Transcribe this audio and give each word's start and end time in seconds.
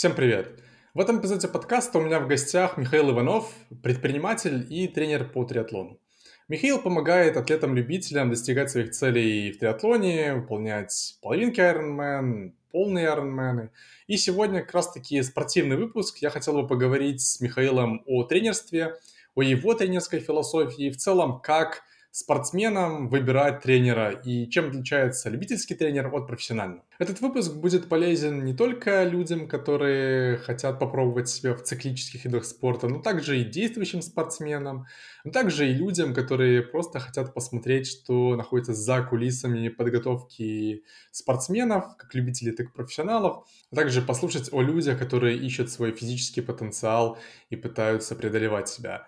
Всем 0.00 0.14
привет! 0.14 0.58
В 0.94 1.00
этом 1.00 1.20
эпизоде 1.20 1.46
подкаста 1.46 1.98
у 1.98 2.00
меня 2.00 2.20
в 2.20 2.26
гостях 2.26 2.78
Михаил 2.78 3.10
Иванов, 3.10 3.52
предприниматель 3.82 4.66
и 4.70 4.88
тренер 4.88 5.28
по 5.28 5.44
триатлону. 5.44 6.00
Михаил 6.48 6.80
помогает 6.80 7.36
атлетам-любителям 7.36 8.30
достигать 8.30 8.70
своих 8.70 8.92
целей 8.92 9.52
в 9.52 9.58
триатлоне, 9.58 10.36
выполнять 10.36 11.18
половинки 11.20 11.60
Ironman, 11.60 12.54
полные 12.72 13.08
Ironman. 13.08 13.68
И 14.06 14.16
сегодня 14.16 14.62
как 14.62 14.72
раз-таки 14.72 15.22
спортивный 15.22 15.76
выпуск. 15.76 16.16
Я 16.22 16.30
хотел 16.30 16.54
бы 16.54 16.66
поговорить 16.66 17.20
с 17.20 17.38
Михаилом 17.42 18.02
о 18.06 18.24
тренерстве, 18.24 18.94
о 19.34 19.42
его 19.42 19.74
тренерской 19.74 20.20
философии 20.20 20.88
в 20.88 20.96
целом, 20.96 21.42
как 21.42 21.82
спортсменам 22.12 23.08
выбирать 23.08 23.62
тренера 23.62 24.10
и 24.10 24.48
чем 24.48 24.68
отличается 24.68 25.30
любительский 25.30 25.74
тренер 25.74 26.12
от 26.12 26.26
профессионального. 26.26 26.84
Этот 26.98 27.20
выпуск 27.20 27.54
будет 27.54 27.88
полезен 27.88 28.44
не 28.44 28.54
только 28.54 29.04
людям, 29.04 29.48
которые 29.48 30.38
хотят 30.38 30.78
попробовать 30.78 31.28
себя 31.28 31.54
в 31.54 31.62
циклических 31.62 32.24
видах 32.24 32.44
спорта, 32.44 32.88
но 32.88 33.00
также 33.00 33.40
и 33.40 33.44
действующим 33.44 34.02
спортсменам, 34.02 34.86
но 35.24 35.30
также 35.30 35.70
и 35.70 35.72
людям, 35.72 36.12
которые 36.12 36.62
просто 36.62 36.98
хотят 36.98 37.32
посмотреть, 37.32 37.86
что 37.86 38.34
находится 38.36 38.74
за 38.74 39.02
кулисами 39.02 39.68
подготовки 39.68 40.84
спортсменов, 41.12 41.96
как 41.96 42.14
любителей, 42.14 42.52
так 42.52 42.66
и 42.66 42.72
профессионалов, 42.72 43.46
а 43.70 43.76
также 43.76 44.02
послушать 44.02 44.52
о 44.52 44.62
людях, 44.62 44.98
которые 44.98 45.38
ищут 45.38 45.70
свой 45.70 45.92
физический 45.92 46.40
потенциал 46.40 47.18
и 47.50 47.56
пытаются 47.56 48.16
преодолевать 48.16 48.68
себя. 48.68 49.06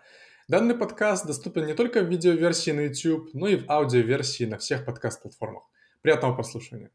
Данный 0.52 0.74
подкаст 0.74 1.27
доступен 1.27 1.65
не 1.65 1.73
только 1.73 2.02
в 2.02 2.11
видеоверсии 2.11 2.73
на 2.73 2.80
YouTube, 2.80 3.33
но 3.33 3.48
и 3.48 3.56
в 3.56 3.70
аудиоверсии 3.70 4.45
на 4.45 4.59
всех 4.59 4.84
подкаст-платформах. 4.84 5.62
Приятного 6.02 6.34
прослушивания. 6.34 6.91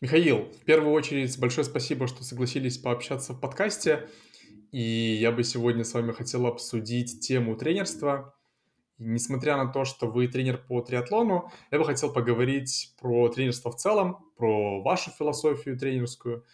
Михаил, 0.00 0.50
в 0.60 0.64
первую 0.64 0.92
очередь 0.94 1.38
большое 1.38 1.64
спасибо, 1.64 2.08
что 2.08 2.24
согласились 2.24 2.76
пообщаться 2.76 3.34
в 3.34 3.40
подкасте. 3.40 4.08
И 4.72 4.80
я 4.80 5.30
бы 5.30 5.44
сегодня 5.44 5.84
с 5.84 5.94
вами 5.94 6.10
хотел 6.10 6.46
обсудить 6.46 7.20
тему 7.20 7.54
тренерства. 7.54 8.34
Несмотря 8.98 9.56
на 9.56 9.66
то, 9.72 9.84
что 9.84 10.08
вы 10.08 10.26
тренер 10.26 10.58
по 10.58 10.80
триатлону, 10.80 11.52
я 11.70 11.78
бы 11.78 11.84
хотел 11.84 12.12
поговорить 12.12 12.94
про 13.00 13.28
тренерство 13.28 13.70
в 13.70 13.76
целом, 13.76 14.18
про 14.36 14.82
вашу 14.82 15.10
философию 15.10 15.78
тренерскую. 15.78 16.44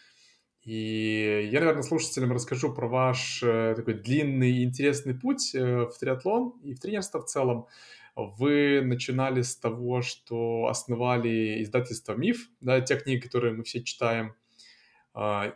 И 0.63 1.49
я, 1.51 1.61
наверное, 1.61 1.83
слушателям 1.83 2.33
расскажу 2.33 2.73
про 2.73 2.87
ваш 2.87 3.43
э, 3.43 3.75
такой 3.77 3.95
длинный 3.95 4.51
и 4.51 4.65
интересный 4.65 5.15
путь 5.15 5.55
э, 5.55 5.87
в 5.87 5.99
триатлон 5.99 6.55
и 6.63 6.75
в 6.75 6.81
тренерство 6.81 7.21
в 7.21 7.27
целом. 7.27 7.67
Вы 8.15 8.81
начинали 8.83 9.43
с 9.43 9.57
того, 9.57 10.03
что 10.03 10.67
основали 10.69 11.63
издательство 11.63 12.15
«Миф», 12.15 12.49
да, 12.61 12.81
те 12.81 12.97
книги, 12.97 13.21
которые 13.21 13.55
мы 13.55 13.65
все 13.65 13.83
читаем– 13.83 14.35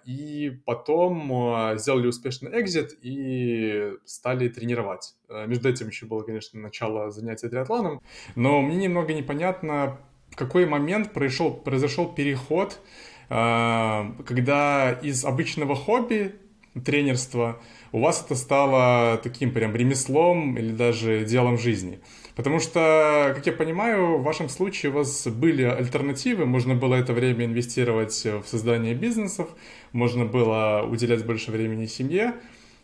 и 0.04 0.52
потом 0.66 1.32
а, 1.32 1.76
сделали 1.76 2.06
успешный 2.06 2.60
экзит 2.60 2.96
и 3.02 3.92
стали 4.04 4.48
тренировать. 4.48 5.16
А, 5.28 5.46
между 5.46 5.68
этим 5.68 5.88
еще 5.88 6.06
было, 6.06 6.22
конечно, 6.22 6.60
начало 6.60 7.10
занятия 7.10 7.48
триатлоном, 7.48 8.00
но 8.36 8.62
мне 8.62 8.76
немного 8.76 9.12
непонятно, 9.12 9.98
в 10.30 10.36
какой 10.36 10.64
момент 10.66 11.12
произошел, 11.12 11.52
произошел 11.52 12.12
переход, 12.12 12.80
когда 13.28 14.98
из 15.02 15.22
обычного 15.26 15.76
хобби 15.76 16.34
тренерства 16.80 17.60
у 17.92 18.00
вас 18.00 18.22
это 18.24 18.34
стало 18.34 19.18
таким 19.22 19.52
прям 19.52 19.74
ремеслом 19.74 20.56
или 20.58 20.72
даже 20.72 21.24
делом 21.24 21.58
жизни. 21.58 22.00
Потому 22.36 22.60
что, 22.60 23.32
как 23.34 23.46
я 23.46 23.52
понимаю, 23.52 24.18
в 24.18 24.22
вашем 24.22 24.48
случае 24.48 24.92
у 24.92 24.96
вас 24.96 25.26
были 25.26 25.64
альтернативы. 25.64 26.46
Можно 26.46 26.74
было 26.74 26.94
это 26.94 27.12
время 27.12 27.46
инвестировать 27.46 28.24
в 28.24 28.44
создание 28.46 28.94
бизнесов, 28.94 29.48
можно 29.92 30.24
было 30.24 30.86
уделять 30.88 31.24
больше 31.24 31.50
времени 31.50 31.86
семье. 31.86 32.34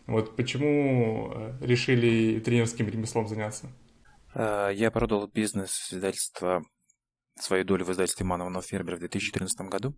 Вот 0.07 0.35
почему 0.35 1.31
э, 1.33 1.53
решили 1.61 2.39
тренерским 2.39 2.87
ремеслом 2.87 3.27
заняться? 3.27 3.67
Э, 4.35 4.69
я 4.73 4.91
продал 4.91 5.27
бизнес 5.27 5.89
издательства, 5.91 6.63
свою 7.39 7.65
долю 7.65 7.85
в 7.85 7.91
издательстве 7.91 8.25
Манова 8.25 8.61
Фербер 8.61 8.95
в 8.95 8.99
2014 8.99 9.61
году. 9.61 9.97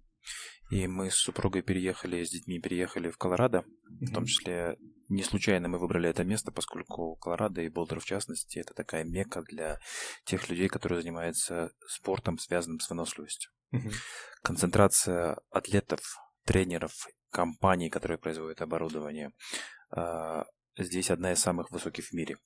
И 0.70 0.88
мы 0.88 1.10
с 1.10 1.16
супругой 1.16 1.62
переехали, 1.62 2.24
с 2.24 2.30
детьми 2.30 2.60
переехали 2.60 3.10
в 3.10 3.18
Колорадо, 3.18 3.64
в 3.86 4.12
том 4.12 4.26
числе 4.26 4.78
не 5.08 5.24
случайно 5.24 5.70
мы 5.70 5.80
выбрали 5.80 6.10
это 6.10 6.26
место, 6.26 6.52
поскольку 6.52 7.16
Колорадо 7.16 7.62
и 7.62 7.70
Болдер 7.70 8.00
в 8.00 8.06
частности 8.06 8.60
это 8.60 8.74
такая 8.74 9.06
мека 9.06 9.42
для 9.42 9.80
тех 10.26 10.50
людей, 10.50 10.68
которые 10.68 11.02
занимаются 11.02 11.72
спортом, 11.88 12.38
связанным 12.38 12.80
с 12.80 12.90
выносливостью. 12.90 13.52
Концентрация 14.44 15.40
атлетов, 15.50 16.02
тренеров, 16.46 17.08
компаний, 17.32 17.90
которые 17.90 18.18
производят 18.18 18.62
оборудование, 18.62 19.32
а, 19.92 20.46
здесь 20.78 21.12
одна 21.12 21.34
из 21.34 21.40
самых 21.40 21.72
высоких 21.72 22.06
в 22.06 22.14
мире. 22.14 22.38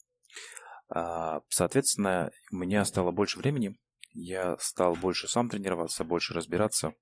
А, 0.89 1.41
соответственно, 1.49 2.31
у 2.51 2.57
меня 2.57 2.83
стало 2.85 3.11
больше 3.11 3.39
времени, 3.39 3.75
я 4.13 4.57
стал 4.59 4.95
больше 4.95 5.27
сам 5.27 5.49
тренироваться, 5.49 6.03
больше 6.03 6.33
разбираться. 6.33 6.93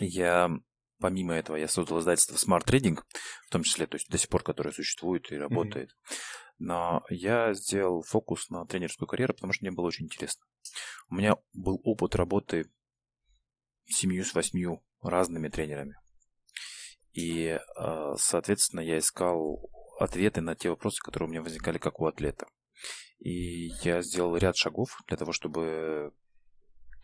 Я 0.00 0.50
Помимо 0.98 1.34
этого, 1.34 1.56
я 1.56 1.68
создал 1.68 2.00
издательство 2.00 2.36
Smart 2.36 2.64
Trading, 2.64 2.98
в 3.46 3.50
том 3.50 3.62
числе, 3.62 3.86
то 3.86 3.96
есть 3.96 4.08
до 4.08 4.16
сих 4.16 4.30
пор, 4.30 4.42
которое 4.42 4.72
существует 4.72 5.30
и 5.30 5.36
работает. 5.36 5.90
Mm-hmm. 5.90 6.16
Но 6.58 7.04
я 7.10 7.52
сделал 7.52 8.02
фокус 8.02 8.48
на 8.48 8.64
тренерскую 8.64 9.06
карьеру, 9.06 9.34
потому 9.34 9.52
что 9.52 9.64
мне 9.64 9.72
было 9.72 9.86
очень 9.86 10.06
интересно. 10.06 10.46
У 11.10 11.16
меня 11.16 11.36
был 11.52 11.80
опыт 11.84 12.14
работы 12.14 12.70
с 13.84 13.98
семью, 13.98 14.24
с 14.24 14.34
восьмью 14.34 14.82
разными 15.02 15.48
тренерами. 15.48 15.96
И, 17.12 17.58
э, 17.58 18.14
соответственно, 18.16 18.80
я 18.80 18.98
искал 18.98 19.70
ответы 20.00 20.40
на 20.40 20.54
те 20.54 20.70
вопросы, 20.70 21.02
которые 21.02 21.28
у 21.28 21.30
меня 21.30 21.42
возникали 21.42 21.76
как 21.76 22.00
у 22.00 22.06
атлета. 22.06 22.46
И 23.18 23.68
я 23.82 24.02
сделал 24.02 24.36
ряд 24.36 24.56
шагов 24.56 25.00
для 25.08 25.16
того, 25.16 25.32
чтобы 25.32 26.12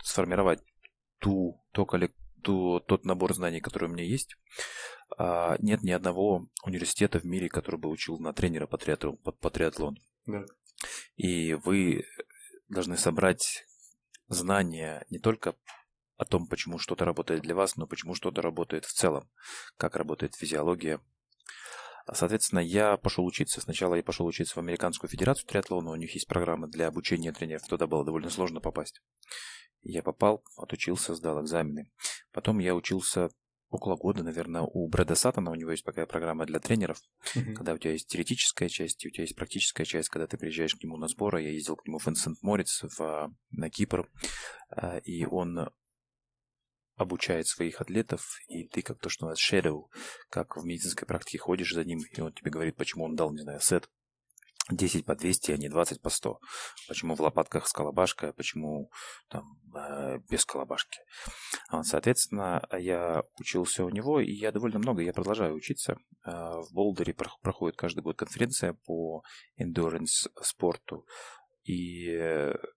сформировать 0.03 0.61
ту, 1.19 1.63
то, 1.73 1.87
ту, 2.43 2.81
тот 2.81 3.05
набор 3.05 3.35
знаний, 3.35 3.61
который 3.61 3.89
у 3.89 3.93
меня 3.93 4.05
есть, 4.05 4.37
а, 5.17 5.57
нет 5.59 5.83
ни 5.83 5.91
одного 5.91 6.49
университета 6.65 7.19
в 7.19 7.25
мире, 7.25 7.49
который 7.49 7.79
бы 7.79 7.89
учил 7.89 8.19
на 8.19 8.33
тренера 8.33 8.67
по, 8.67 8.79
триатлон, 8.79 9.17
по, 9.19 9.33
по 9.33 9.51
триатлону. 9.51 9.97
Да. 10.27 10.45
И 11.17 11.55
вы 11.55 12.05
должны 12.69 12.97
собрать 12.97 13.65
знания 14.29 15.05
не 15.11 15.19
только 15.19 15.55
о 16.17 16.25
том, 16.25 16.47
почему 16.47 16.79
что-то 16.79 17.05
работает 17.05 17.43
для 17.43 17.55
вас, 17.55 17.77
но 17.77 17.87
почему 17.87 18.15
что-то 18.15 18.43
работает 18.43 18.85
в 18.85 18.93
целом, 18.93 19.29
как 19.77 19.97
работает 19.97 20.35
физиология. 20.35 21.01
Соответственно, 22.13 22.61
я 22.61 22.97
пошел 22.97 23.25
учиться. 23.25 23.61
Сначала 23.61 23.95
я 23.95 24.03
пошел 24.03 24.27
учиться 24.27 24.55
в 24.55 24.59
Американскую 24.59 25.11
Федерацию 25.11 25.47
триатлона. 25.47 25.91
У 25.91 25.97
них 25.97 26.15
есть 26.15 26.27
программы 26.27 26.69
для 26.69 26.89
обучения 26.89 27.33
тренеров. 27.33 27.67
Туда 27.69 27.87
было 27.87 28.05
довольно 28.05 28.31
сложно 28.31 28.61
попасть. 28.61 29.01
Я 29.83 30.03
попал, 30.03 30.45
отучился, 30.57 31.15
сдал 31.15 31.43
экзамены. 31.43 31.91
Потом 32.33 32.59
я 32.59 32.75
учился 32.75 33.31
около 33.73 33.97
года, 33.97 34.23
наверное, 34.23 34.63
у 34.63 34.87
Брэда 34.89 35.15
Саттона, 35.15 35.51
у 35.51 35.55
него 35.55 35.71
есть 35.71 35.85
такая 35.85 36.05
программа 36.05 36.45
для 36.45 36.61
тренеров, 36.61 36.99
uh-huh. 37.35 37.55
когда 37.55 37.73
у 37.73 37.79
тебя 37.79 37.93
есть 37.93 38.07
теоретическая 38.07 38.69
часть, 38.69 39.03
и 39.03 39.09
у 39.09 39.11
тебя 39.11 39.25
есть 39.25 39.35
практическая 39.35 39.87
часть, 39.87 40.11
когда 40.11 40.27
ты 40.27 40.37
приезжаешь 40.37 40.75
к 40.75 40.83
нему 40.83 40.99
на 40.99 41.09
сборы. 41.09 41.43
Я 41.43 41.51
ездил 41.51 41.77
к 41.77 41.87
нему 41.87 41.99
в 41.99 42.05
Сент-Мориц, 42.05 42.85
в, 42.99 43.35
на 43.51 43.71
Кипр, 43.71 44.11
а, 44.69 44.99
и 44.99 45.25
он 45.25 45.71
обучает 47.03 47.47
своих 47.47 47.81
атлетов, 47.81 48.39
и 48.49 48.67
ты 48.67 48.83
как 48.83 48.99
то, 48.99 49.09
что 49.09 49.27
называется 49.27 49.57
shadow, 49.57 49.85
как 50.31 50.57
в 50.57 50.65
медицинской 50.65 51.07
практике 51.07 51.39
ходишь 51.39 51.73
за 51.73 51.85
ним, 51.85 52.01
и 52.11 52.21
он 52.21 52.33
тебе 52.33 52.51
говорит, 52.51 52.77
почему 52.77 53.05
он 53.05 53.15
дал, 53.15 53.33
не 53.33 53.43
знаю, 53.43 53.61
сет 53.61 53.89
10 54.71 55.05
по 55.05 55.15
200, 55.17 55.53
а 55.53 55.57
не 55.57 55.69
20 55.69 56.01
по 56.01 56.09
100. 56.09 56.39
Почему 56.89 57.15
в 57.15 57.21
лопатках 57.21 57.67
с 57.67 57.73
колобашкой, 57.73 58.31
а 58.31 58.33
почему 58.33 58.91
там 59.29 59.59
э, 59.75 60.19
без 60.31 60.45
колобашки. 60.45 61.01
Соответственно, 61.83 62.65
я 62.79 63.25
учился 63.39 63.85
у 63.85 63.91
него, 63.91 64.21
и 64.21 64.31
я 64.31 64.53
довольно 64.53 64.79
много, 64.79 65.03
я 65.03 65.13
продолжаю 65.13 65.55
учиться. 65.55 65.97
Э, 66.25 66.61
в 66.61 66.73
Болдере 66.73 67.15
проходит 67.15 67.77
каждый 67.77 68.03
год 68.03 68.17
конференция 68.17 68.75
по 68.87 69.25
endurance 69.61 70.31
спорту. 70.43 71.07
И 71.65 72.09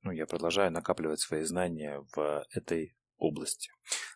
ну, 0.04 0.12
я 0.12 0.28
продолжаю 0.28 0.72
накапливать 0.72 1.20
свои 1.20 1.44
знания 1.44 2.04
в 2.16 2.46
этой 2.52 2.96
области. 3.18 3.70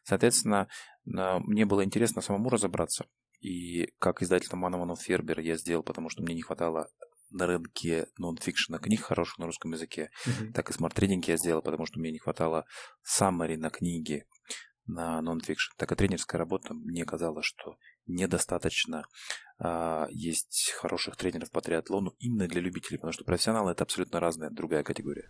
Соответственно, 0.03 0.67
мне 1.05 1.65
было 1.65 1.83
интересно 1.83 2.21
самому 2.21 2.49
разобраться. 2.49 3.05
И 3.39 3.93
как 3.99 4.21
издатель 4.21 4.53
Манн, 4.53 4.73
Иванов 4.73 4.97
и 4.97 5.01
Фербер 5.01 5.39
я 5.39 5.55
сделал, 5.55 5.83
потому 5.83 6.09
что 6.09 6.21
мне 6.21 6.35
не 6.35 6.41
хватало 6.41 6.89
на 7.31 7.45
рынке 7.45 8.07
нонфикшена 8.17 8.79
книг 8.79 9.01
хороших 9.01 9.37
на 9.37 9.45
русском 9.45 9.71
языке, 9.71 10.09
uh-huh. 10.25 10.51
так 10.51 10.69
и 10.69 10.73
Smart 10.73 10.96
Reading 10.96 11.27
я 11.27 11.37
сделал, 11.37 11.61
потому 11.61 11.85
что 11.85 11.99
мне 11.99 12.11
не 12.11 12.19
хватало 12.19 12.65
саммари 13.03 13.55
на 13.55 13.69
книги 13.69 14.25
на 14.89 15.21
нонфикшн. 15.21 15.73
Так 15.77 15.91
и 15.91 15.95
тренерская 15.95 16.39
работа 16.39 16.73
мне 16.73 17.05
казалось, 17.05 17.45
что 17.45 17.77
недостаточно 18.07 19.05
а, 19.59 20.07
есть 20.09 20.73
хороших 20.75 21.15
тренеров 21.15 21.51
по 21.51 21.61
триатлону 21.61 22.15
именно 22.17 22.47
для 22.47 22.61
любителей, 22.61 22.97
потому 22.97 23.13
что 23.13 23.23
профессионалы 23.23 23.71
это 23.71 23.83
абсолютно 23.83 24.19
разная 24.19 24.49
другая 24.49 24.83
категория. 24.83 25.29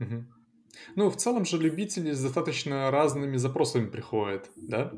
Угу. 0.00 0.26
Ну, 0.96 1.10
в 1.10 1.16
целом 1.16 1.44
же 1.44 1.58
любители 1.58 2.12
с 2.12 2.22
достаточно 2.22 2.90
разными 2.90 3.36
запросами 3.36 3.86
приходят, 3.88 4.50
да? 4.56 4.92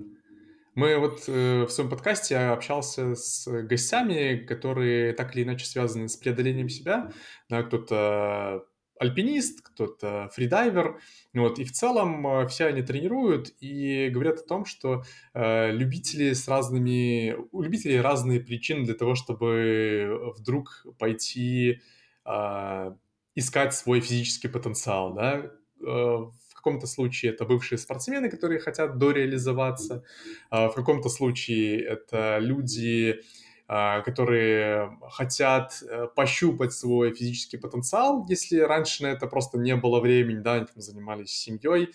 Мы 0.75 0.97
вот 0.99 1.25
э, 1.27 1.65
в 1.65 1.71
своем 1.71 1.91
подкасте 1.91 2.35
я 2.35 2.53
общался 2.53 3.15
с 3.15 3.47
гостями, 3.65 4.37
которые 4.37 5.13
так 5.13 5.35
или 5.35 5.43
иначе 5.43 5.67
связаны 5.67 6.09
с 6.09 6.17
преодолением 6.17 6.69
себя. 6.69 7.13
Да, 7.49 7.63
кто-то 7.65 8.65
альпинист, 9.01 9.63
кто-то 9.63 10.31
фридайвер. 10.33 11.01
Вот, 11.35 11.59
и 11.59 11.65
в 11.65 11.73
целом 11.73 12.27
э, 12.27 12.47
все 12.49 12.67
они 12.67 12.83
тренируют 12.83 13.53
и 13.61 14.11
говорят 14.11 14.41
о 14.41 14.47
том, 14.47 14.65
что 14.65 15.03
э, 15.35 15.73
любители 15.73 16.35
с 16.35 16.47
разными... 16.47 17.35
У 17.51 17.63
любителей 17.63 18.01
разные 18.01 18.41
причины 18.41 18.85
для 18.85 18.95
того, 18.95 19.15
чтобы 19.15 20.33
вдруг 20.37 20.87
пойти 20.99 21.81
э, 22.27 22.95
искать 23.35 23.75
свой 23.75 24.01
физический 24.01 24.49
потенциал, 24.49 25.15
да, 25.15 25.51
в 25.81 26.55
каком-то 26.55 26.87
случае 26.87 27.33
это 27.33 27.45
бывшие 27.45 27.79
спортсмены, 27.79 28.29
которые 28.29 28.61
хотят 28.61 28.99
дореализоваться, 28.99 30.05
а 30.51 30.69
в 30.69 30.75
каком-то 30.75 31.09
случае 31.09 31.83
это 31.83 32.39
люди, 32.39 33.21
а, 33.73 34.01
которые 34.01 34.99
хотят 35.11 35.81
э, 35.89 36.09
пощупать 36.17 36.73
свой 36.73 37.15
физический 37.15 37.57
потенциал, 37.57 38.27
если 38.29 38.59
раньше 38.59 39.05
на 39.05 39.07
это 39.07 39.29
просто 39.29 39.59
не 39.59 39.77
было 39.77 40.01
времени, 40.01 40.41
да, 40.41 40.55
они 40.55 40.67
там 40.67 40.83
занимались 40.83 41.31
семьей, 41.31 41.91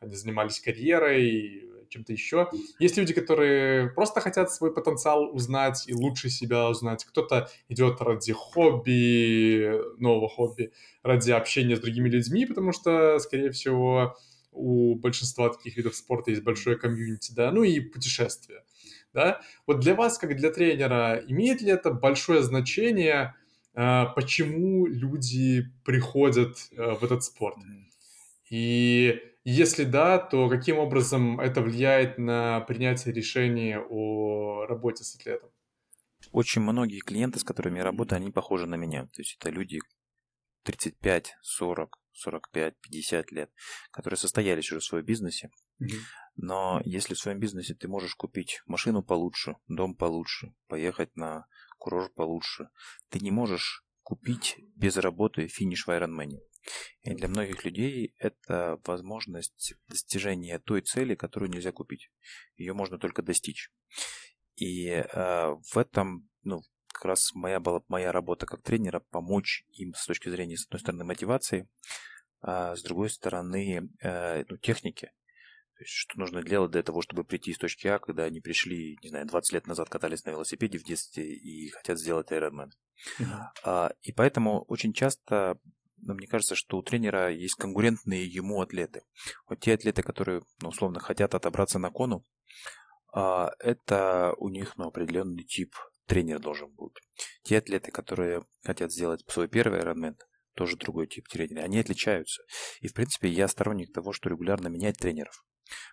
они 0.00 0.14
занимались 0.14 0.58
карьерой, 0.58 1.67
чем-то 1.88 2.12
еще. 2.12 2.50
Есть 2.78 2.96
люди, 2.96 3.12
которые 3.12 3.90
просто 3.90 4.20
хотят 4.20 4.52
свой 4.52 4.72
потенциал 4.72 5.34
узнать 5.34 5.84
и 5.86 5.94
лучше 5.94 6.30
себя 6.30 6.68
узнать. 6.68 7.04
Кто-то 7.04 7.48
идет 7.68 8.00
ради 8.00 8.32
хобби, 8.32 9.72
нового 9.98 10.28
хобби, 10.28 10.72
ради 11.02 11.30
общения 11.30 11.76
с 11.76 11.80
другими 11.80 12.08
людьми, 12.08 12.46
потому 12.46 12.72
что, 12.72 13.18
скорее 13.18 13.50
всего, 13.50 14.16
у 14.52 14.94
большинства 14.96 15.48
таких 15.50 15.76
видов 15.76 15.94
спорта 15.94 16.30
есть 16.30 16.42
большое 16.42 16.76
комьюнити, 16.76 17.32
да, 17.32 17.50
ну 17.52 17.62
и 17.62 17.80
путешествия, 17.80 18.64
да. 19.12 19.40
Вот 19.66 19.80
для 19.80 19.94
вас, 19.94 20.18
как 20.18 20.36
для 20.36 20.50
тренера, 20.50 21.22
имеет 21.26 21.60
ли 21.62 21.70
это 21.70 21.90
большое 21.90 22.42
значение, 22.42 23.34
а, 23.74 24.06
почему 24.06 24.86
люди 24.86 25.70
приходят 25.84 26.56
э, 26.72 26.94
в 26.94 27.04
этот 27.04 27.22
спорт? 27.22 27.58
И 28.50 29.20
если 29.50 29.84
да, 29.84 30.18
то 30.18 30.48
каким 30.48 30.78
образом 30.78 31.40
это 31.40 31.62
влияет 31.62 32.18
на 32.18 32.60
принятие 32.60 33.14
решения 33.14 33.78
о 33.78 34.66
работе 34.66 35.04
с 35.04 35.14
атлетом? 35.16 35.50
Очень 36.32 36.62
многие 36.62 37.00
клиенты, 37.00 37.38
с 37.38 37.44
которыми 37.44 37.78
я 37.78 37.84
работаю, 37.84 38.18
они 38.18 38.30
похожи 38.30 38.66
на 38.66 38.74
меня. 38.74 39.04
То 39.06 39.22
есть 39.22 39.36
это 39.40 39.48
люди 39.48 39.78
35, 40.64 41.36
40, 41.40 41.98
45, 42.12 42.74
50 42.78 43.32
лет, 43.32 43.50
которые 43.90 44.18
состоялись 44.18 44.70
уже 44.70 44.80
в 44.80 44.84
своем 44.84 45.06
бизнесе. 45.06 45.50
Mm-hmm. 45.80 46.00
Но 46.36 46.82
если 46.84 47.14
в 47.14 47.18
своем 47.18 47.38
бизнесе 47.38 47.74
ты 47.74 47.88
можешь 47.88 48.14
купить 48.14 48.60
машину 48.66 49.02
получше, 49.02 49.56
дом 49.66 49.94
получше, 49.94 50.54
поехать 50.66 51.16
на 51.16 51.46
курорт 51.78 52.14
получше, 52.14 52.68
ты 53.08 53.20
не 53.20 53.30
можешь 53.30 53.82
купить 54.02 54.56
без 54.76 54.98
работы 54.98 55.48
финиш 55.48 55.86
в 55.86 55.90
Ironman. 55.90 56.38
И 57.02 57.14
для 57.14 57.28
многих 57.28 57.64
людей 57.64 58.14
это 58.18 58.80
возможность 58.84 59.74
достижения 59.88 60.58
той 60.58 60.80
цели, 60.80 61.14
которую 61.14 61.50
нельзя 61.50 61.72
купить. 61.72 62.10
Ее 62.56 62.74
можно 62.74 62.98
только 62.98 63.22
достичь. 63.22 63.70
И 64.56 64.88
э, 64.88 65.04
в 65.12 65.76
этом, 65.76 66.28
ну, 66.42 66.62
как 66.92 67.04
раз 67.04 67.32
моя 67.34 67.60
была 67.60 67.80
моя 67.88 68.10
работа 68.10 68.46
как 68.46 68.62
тренера 68.62 69.00
помочь 69.10 69.64
им 69.68 69.94
с 69.94 70.04
точки 70.06 70.28
зрения, 70.28 70.56
с 70.56 70.66
одной 70.66 70.80
стороны, 70.80 71.04
мотивации, 71.04 71.68
а 72.40 72.74
с 72.74 72.82
другой 72.82 73.10
стороны, 73.10 73.88
э, 74.00 74.44
ну, 74.48 74.56
техники. 74.56 75.12
То 75.76 75.84
есть, 75.84 75.92
что 75.92 76.18
нужно 76.18 76.42
делать 76.42 76.72
для 76.72 76.82
того, 76.82 77.02
чтобы 77.02 77.22
прийти 77.22 77.52
из 77.52 77.58
точки 77.58 77.86
А, 77.86 78.00
когда 78.00 78.24
они 78.24 78.40
пришли, 78.40 78.98
не 79.00 79.10
знаю, 79.10 79.26
20 79.26 79.52
лет 79.52 79.66
назад 79.68 79.88
катались 79.88 80.24
на 80.24 80.30
велосипеде 80.30 80.76
в 80.78 80.82
детстве 80.82 81.32
и 81.32 81.68
хотят 81.68 82.00
сделать 82.00 82.32
Ironman. 82.32 82.70
Uh-huh. 83.20 83.44
А, 83.62 83.92
и 84.02 84.10
поэтому 84.10 84.62
очень 84.62 84.92
часто 84.92 85.60
но 86.00 86.14
мне 86.14 86.26
кажется, 86.26 86.54
что 86.54 86.78
у 86.78 86.82
тренера 86.82 87.30
есть 87.30 87.54
конкурентные 87.54 88.26
ему 88.26 88.60
атлеты. 88.60 89.02
Вот 89.48 89.60
те 89.60 89.74
атлеты, 89.74 90.02
которые, 90.02 90.42
ну, 90.60 90.68
условно, 90.68 91.00
хотят 91.00 91.34
отобраться 91.34 91.78
на 91.78 91.90
кону, 91.90 92.24
а, 93.12 93.50
это 93.58 94.34
у 94.38 94.48
них 94.48 94.76
ну, 94.76 94.86
определенный 94.88 95.44
тип 95.44 95.74
тренер 96.06 96.40
должен 96.40 96.70
быть. 96.74 96.94
Те 97.42 97.58
атлеты, 97.58 97.90
которые 97.90 98.44
хотят 98.64 98.92
сделать 98.92 99.22
свой 99.28 99.48
первый 99.48 99.80
Ironman, 99.80 100.16
тоже 100.54 100.76
другой 100.76 101.06
тип 101.06 101.28
тренера. 101.28 101.62
Они 101.62 101.78
отличаются. 101.78 102.42
И, 102.80 102.88
в 102.88 102.94
принципе, 102.94 103.28
я 103.28 103.46
сторонник 103.48 103.92
того, 103.92 104.12
что 104.12 104.28
регулярно 104.28 104.68
менять 104.68 104.98
тренеров. 104.98 105.44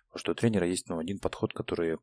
Потому 0.08 0.20
что 0.20 0.32
у 0.32 0.34
тренера 0.34 0.66
есть 0.66 0.88
ну, 0.88 0.98
один 0.98 1.18
подход, 1.18 1.52
который 1.52 1.98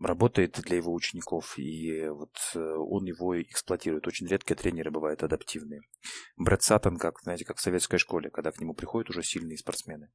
работает 0.00 0.60
для 0.60 0.76
его 0.76 0.92
учеников, 0.92 1.58
и 1.58 2.08
вот 2.08 2.36
э, 2.54 2.58
он 2.58 3.04
его 3.04 3.40
эксплуатирует. 3.40 4.06
Очень 4.06 4.28
редкие 4.28 4.56
тренеры 4.56 4.90
бывают 4.90 5.22
адаптивные. 5.22 5.80
Брэд 6.36 6.62
Саттон, 6.62 6.98
как, 6.98 7.20
знаете, 7.22 7.44
как 7.44 7.56
в 7.56 7.60
советской 7.60 7.98
школе, 7.98 8.30
когда 8.30 8.52
к 8.52 8.60
нему 8.60 8.74
приходят 8.74 9.10
уже 9.10 9.22
сильные 9.22 9.58
спортсмены. 9.58 10.10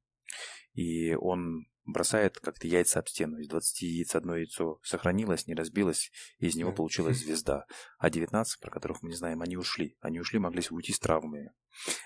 И 0.72 1.14
он 1.14 1.66
бросает 1.84 2.38
как-то 2.40 2.66
яйца 2.66 2.98
об 2.98 3.08
стену. 3.08 3.38
Из 3.38 3.48
20 3.48 3.82
яиц 3.82 4.14
одно 4.14 4.36
яйцо 4.36 4.80
сохранилось, 4.82 5.46
не 5.46 5.54
разбилось, 5.54 6.10
и 6.38 6.46
из 6.46 6.56
него 6.56 6.72
получилась 6.72 7.18
звезда. 7.18 7.66
А 7.98 8.10
19, 8.10 8.60
про 8.60 8.70
которых 8.70 9.02
мы 9.02 9.10
не 9.10 9.16
знаем, 9.16 9.42
они 9.42 9.56
ушли. 9.56 9.96
Они 10.00 10.18
ушли, 10.18 10.38
могли 10.38 10.62
уйти 10.70 10.92
с 10.92 10.98
травмами. 10.98 11.52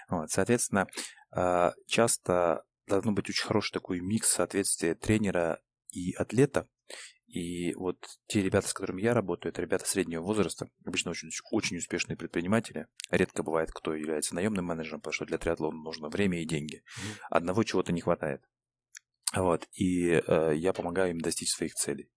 Вот. 0.09 0.31
Соответственно, 0.31 0.89
а, 1.31 1.73
часто 1.87 2.65
должно 2.87 3.13
быть 3.13 3.29
очень 3.29 3.47
хороший 3.47 3.73
такой 3.73 4.01
микс 4.01 4.31
соответствия 4.31 4.95
тренера 4.95 5.63
и 5.91 6.13
атлета, 6.15 6.69
и 7.29 7.75
вот 7.75 7.99
те 8.27 8.43
ребята, 8.43 8.69
с 8.69 8.73
которыми 8.73 9.03
я 9.03 9.13
работаю, 9.13 9.53
это 9.53 9.61
ребята 9.61 9.87
среднего 9.87 10.23
возраста, 10.23 10.71
обычно 10.87 11.11
очень, 11.11 11.29
очень 11.51 11.77
успешные 11.77 12.17
предприниматели. 12.17 12.87
Редко 13.11 13.43
бывает, 13.43 13.71
кто 13.71 13.95
является 13.95 14.35
наемным 14.35 14.65
менеджером, 14.65 15.01
потому 15.01 15.13
что 15.13 15.27
для 15.27 15.37
триатлона 15.37 15.77
нужно 15.77 16.09
время 16.09 16.41
и 16.41 16.47
деньги. 16.47 16.83
Одного 17.29 17.65
чего-то 17.65 17.93
не 17.93 18.01
хватает. 18.01 18.43
Вот, 19.37 19.69
и 19.75 20.23
э, 20.27 20.53
я 20.57 20.73
помогаю 20.73 21.11
им 21.11 21.21
достичь 21.21 21.53
своих 21.53 21.75
целей. 21.75 22.11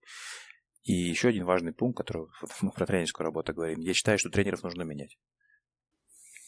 И 0.84 0.94
еще 0.94 1.28
один 1.28 1.44
важный 1.44 1.74
пункт, 1.74 1.98
который 1.98 2.28
мы 2.62 2.72
про 2.72 2.86
тренерскую 2.86 3.26
работу 3.26 3.54
говорим. 3.54 3.82
Я 3.82 3.94
считаю, 3.94 4.18
что 4.18 4.30
тренеров 4.30 4.64
нужно 4.64 4.84
менять. 4.84 5.18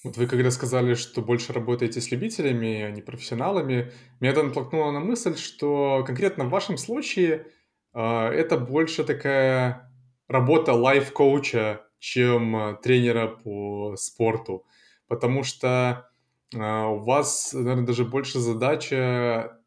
Вот 0.06 0.16
вы 0.16 0.28
когда 0.28 0.52
сказали, 0.52 0.96
что 0.96 1.22
больше 1.22 1.52
работаете 1.52 2.00
с 2.00 2.12
любителями, 2.12 2.82
а 2.82 2.92
не 2.92 3.02
профессионалами, 3.02 3.92
меня 4.22 4.32
это 4.32 4.44
натолкнуло 4.44 4.92
на 4.92 5.02
мысль, 5.02 5.36
что 5.36 6.04
конкретно 6.06 6.46
в 6.46 6.50
вашем 6.50 6.78
случае 6.78 7.48
это 7.94 8.58
больше 8.58 9.04
такая 9.04 9.92
работа 10.28 10.74
лайф-коуча, 10.74 11.82
чем 12.00 12.56
а, 12.56 12.74
тренера 12.74 13.28
по 13.28 13.96
спорту, 13.96 14.66
потому 15.08 15.44
что 15.44 16.10
а, 16.54 16.88
у 16.88 17.00
вас, 17.00 17.54
наверное, 17.54 17.86
даже 17.86 18.04
больше 18.04 18.40
задача 18.40 19.58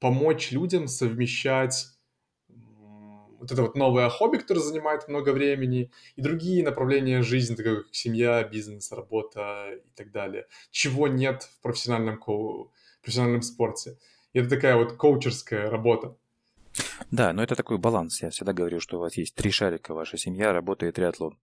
помочь 0.00 0.50
людям 0.50 0.88
совмещать 0.88 1.88
вот 2.48 3.52
это 3.52 3.62
вот 3.62 3.76
новое 3.76 4.08
хобби, 4.08 4.38
которое 4.38 4.60
занимает 4.60 5.08
много 5.08 5.30
времени, 5.30 5.90
и 6.16 6.22
другие 6.22 6.64
направления 6.64 7.22
жизни, 7.22 7.54
такие 7.54 7.76
как 7.76 7.94
семья, 7.94 8.42
бизнес, 8.42 8.90
работа 8.90 9.74
и 9.74 9.90
так 9.94 10.10
далее, 10.10 10.46
чего 10.70 11.06
нет 11.06 11.42
в 11.42 11.60
профессиональном, 11.62 12.18
ко... 12.18 12.70
профессиональном 13.02 13.42
спорте. 13.42 13.98
И 14.32 14.38
это 14.38 14.48
такая 14.48 14.76
вот 14.76 14.94
коучерская 14.94 15.70
работа. 15.70 16.16
Да, 17.10 17.32
но 17.32 17.42
это 17.42 17.54
такой 17.54 17.78
баланс. 17.78 18.22
Я 18.22 18.30
всегда 18.30 18.52
говорю, 18.52 18.80
что 18.80 18.98
у 18.98 19.00
вас 19.00 19.16
есть 19.16 19.34
три 19.34 19.50
шарика, 19.50 19.94
ваша 19.94 20.18
семья, 20.18 20.52
работа 20.52 20.86
и 20.86 20.92
триатлон. 20.92 21.38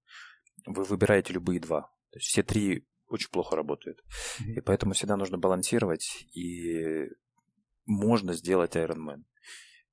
Вы 0.65 0.83
выбираете 0.83 1.33
любые 1.33 1.59
два. 1.59 1.81
То 2.11 2.19
есть 2.19 2.27
все 2.27 2.43
три 2.43 2.85
очень 3.07 3.29
плохо 3.29 3.55
работают. 3.55 3.99
Mm-hmm. 3.99 4.53
И 4.53 4.61
поэтому 4.61 4.93
всегда 4.93 5.15
нужно 5.17 5.37
балансировать, 5.37 6.27
и 6.33 7.07
можно 7.85 8.33
сделать 8.33 8.75
Ironman. 8.75 9.23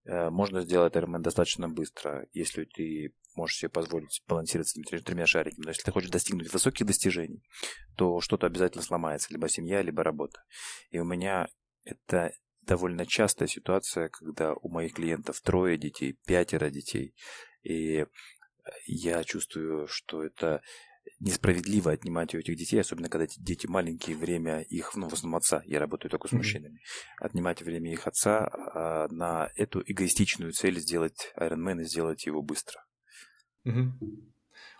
Э, 0.05 0.31
можно 0.31 0.63
сделать 0.63 0.95
Ironman 0.95 1.21
достаточно 1.21 1.69
быстро, 1.69 2.27
если 2.33 2.65
ты 2.65 3.15
можешь 3.35 3.59
себе 3.59 3.69
позволить 3.71 4.23
балансировать 4.27 4.69
с 4.69 4.77
этими 4.77 4.99
тремя 4.99 5.27
шариками. 5.27 5.65
Но 5.65 5.71
если 5.71 5.83
ты 5.83 5.93
хочешь 5.93 6.11
достигнуть 6.11 6.53
высоких 6.53 6.87
достижений, 6.87 7.43
то 7.97 8.21
что-то 8.21 8.47
обязательно 8.47 8.83
сломается, 8.83 9.29
либо 9.31 9.49
семья, 9.49 9.83
либо 9.83 10.03
работа. 10.03 10.43
И 10.91 10.99
у 10.99 11.05
меня 11.05 11.49
это 11.85 12.33
довольно 12.63 13.07
частая 13.07 13.49
ситуация, 13.49 14.09
когда 14.09 14.55
у 14.55 14.69
моих 14.69 14.95
клиентов 14.95 15.41
трое 15.41 15.77
детей, 15.79 16.17
пятеро 16.27 16.71
детей, 16.71 17.15
и 17.63 18.07
я 18.87 19.25
чувствую, 19.25 19.87
что 19.89 20.23
это 20.23 20.63
несправедливо 21.19 21.93
отнимать 21.93 22.35
у 22.35 22.39
этих 22.39 22.57
детей, 22.57 22.81
особенно 22.81 23.09
когда 23.09 23.25
эти 23.25 23.41
дети 23.41 23.67
маленькие, 23.67 24.17
время 24.17 24.61
их, 24.61 24.95
ну, 24.95 25.09
в 25.09 25.13
основном 25.13 25.39
отца, 25.39 25.63
я 25.67 25.79
работаю 25.79 26.11
только 26.11 26.29
с 26.29 26.33
мужчинами, 26.33 26.81
отнимать 27.21 27.63
время 27.63 27.93
их 27.93 28.07
отца 28.07 28.49
а, 28.49 29.09
на 29.09 29.51
эту 29.57 29.83
эгоистичную 29.85 30.53
цель 30.53 30.79
сделать 30.79 31.33
Ironman 31.39 31.83
и 31.83 31.85
сделать 31.85 32.27
его 32.27 32.43
быстро. 32.43 32.85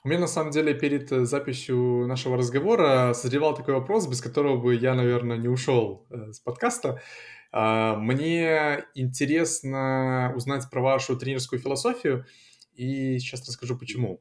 У 0.05 0.09
меня 0.09 0.19
на 0.19 0.27
самом 0.27 0.51
деле 0.51 0.75
перед 0.75 1.13
э, 1.13 1.25
записью 1.25 2.09
нашего 2.09 2.37
разговора 2.37 3.13
созревал 3.15 3.55
такой 3.55 3.75
вопрос, 3.75 4.09
без 4.09 4.21
которого 4.21 4.61
бы 4.61 4.75
я, 4.75 4.95
наверное, 4.95 5.37
не 5.37 5.47
ушел 5.47 6.09
э, 6.11 6.33
с 6.33 6.41
подкаста. 6.41 7.01
А, 7.53 7.97
мне 7.97 8.85
интересно 8.95 10.33
узнать 10.35 10.69
про 10.71 10.81
вашу 10.81 11.17
тренерскую 11.17 11.61
философию, 11.61 12.25
и 12.75 13.19
сейчас 13.19 13.47
расскажу 13.47 13.79
почему. 13.79 14.21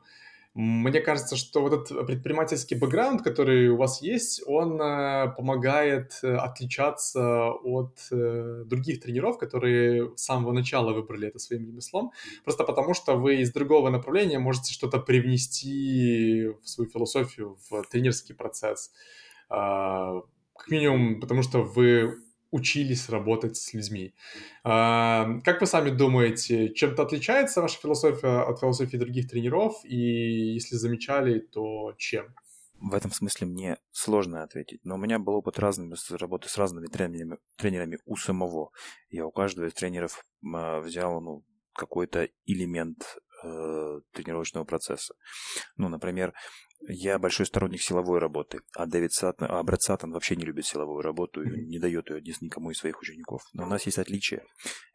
Мне 0.54 1.00
кажется, 1.00 1.38
что 1.38 1.62
вот 1.62 1.72
этот 1.72 2.06
предпринимательский 2.06 2.78
бэкграунд, 2.78 3.22
который 3.22 3.70
у 3.70 3.78
вас 3.78 4.02
есть, 4.02 4.44
он 4.46 4.82
э, 4.82 5.32
помогает 5.38 6.20
э, 6.24 6.36
отличаться 6.36 7.52
от 7.52 7.98
э, 8.12 8.64
других 8.66 9.00
тренеров, 9.00 9.38
которые 9.38 10.12
с 10.18 10.24
самого 10.26 10.52
начала 10.52 10.92
выбрали 10.92 11.30
это 11.30 11.40
своим 11.40 11.68
ремеслом, 11.68 12.12
просто 12.44 12.66
потому 12.66 12.94
что 12.94 13.16
вы 13.16 13.38
из 13.38 13.54
другого 13.54 13.90
направления 13.90 14.40
можете 14.40 14.74
что-то 14.74 15.00
привнести 15.00 16.50
в 16.62 16.68
свою 16.68 16.90
философию, 16.90 17.58
в 17.70 17.84
тренерский 17.90 18.36
процесс. 18.36 18.92
Как 19.48 20.70
минимум, 20.70 21.22
потому 21.22 21.44
что 21.44 21.64
вы 21.64 22.18
учились 22.51 23.10
работать 23.10 23.58
с 23.58 23.74
людьми. 23.74 24.13
Как 24.63 25.62
вы 25.62 25.65
сами 25.65 25.89
думаете, 25.89 26.74
чем-то 26.74 27.03
отличается 27.03 27.62
ваша 27.62 27.79
философия 27.79 28.41
от 28.41 28.60
философии 28.60 28.98
других 28.98 29.29
тренеров? 29.29 29.75
И 29.84 30.53
если 30.53 30.75
замечали, 30.75 31.39
то 31.39 31.93
чем? 31.98 32.36
В 32.81 32.96
этом 32.96 33.12
смысле 33.12 33.46
мне 33.48 33.77
сложно 33.91 34.41
ответить, 34.41 34.79
но 34.84 34.96
у 34.96 34.98
меня 34.98 35.20
был 35.20 35.36
опыт 35.36 35.60
разными, 35.60 35.96
работы 36.17 36.50
с 36.50 36.58
разными 36.58 36.88
тренерами, 36.88 37.38
тренерами 37.55 38.00
у 38.05 38.15
самого. 38.15 38.72
Я 39.10 39.27
у 39.27 39.31
каждого 39.31 39.67
из 39.67 39.74
тренеров 39.74 40.25
а, 40.43 40.79
взял 40.79 41.22
ну, 41.22 41.46
какой-то 41.74 42.27
элемент 42.46 43.17
э, 43.43 44.00
тренировочного 44.13 44.65
процесса. 44.65 45.13
Ну, 45.77 45.89
например, 45.89 46.34
я 46.88 47.20
большой 47.20 47.46
сторонник 47.46 47.82
силовой 47.82 48.20
работы, 48.20 48.62
а 48.76 48.86
Дэвид 48.86 49.14
Саттон, 49.14 49.48
а 49.52 49.62
Брэд 49.64 49.82
Саттон 49.82 50.12
вообще 50.12 50.36
не 50.36 50.46
любит 50.46 50.66
силовую 50.66 51.02
работу 51.02 51.44
и 51.44 51.66
не 51.66 51.80
дает 51.80 52.10
ее 52.10 52.22
никому 52.42 52.72
из 52.72 52.78
своих 52.78 53.00
учеников. 53.02 53.42
Но 53.54 53.64
у 53.64 53.68
нас 53.68 53.86
есть 53.86 54.00
отличие. 54.00 54.44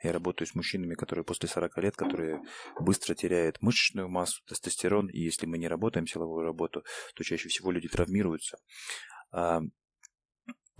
Я 0.03 0.13
работаю 0.13 0.49
с 0.49 0.55
мужчинами, 0.55 0.95
которые 0.95 1.25
после 1.25 1.49
40 1.49 1.79
лет, 1.79 1.97
которые 1.97 2.43
быстро 2.81 3.15
теряют 3.15 3.61
мышечную 3.63 4.09
массу, 4.09 4.43
тестостерон, 4.47 5.09
и 5.09 5.21
если 5.21 5.47
мы 5.47 5.59
не 5.59 5.69
работаем 5.69 6.07
силовую 6.07 6.45
работу, 6.45 6.85
то 7.15 7.25
чаще 7.25 7.49
всего 7.49 7.71
люди 7.71 7.89
травмируются 7.89 8.59
а, 9.31 9.61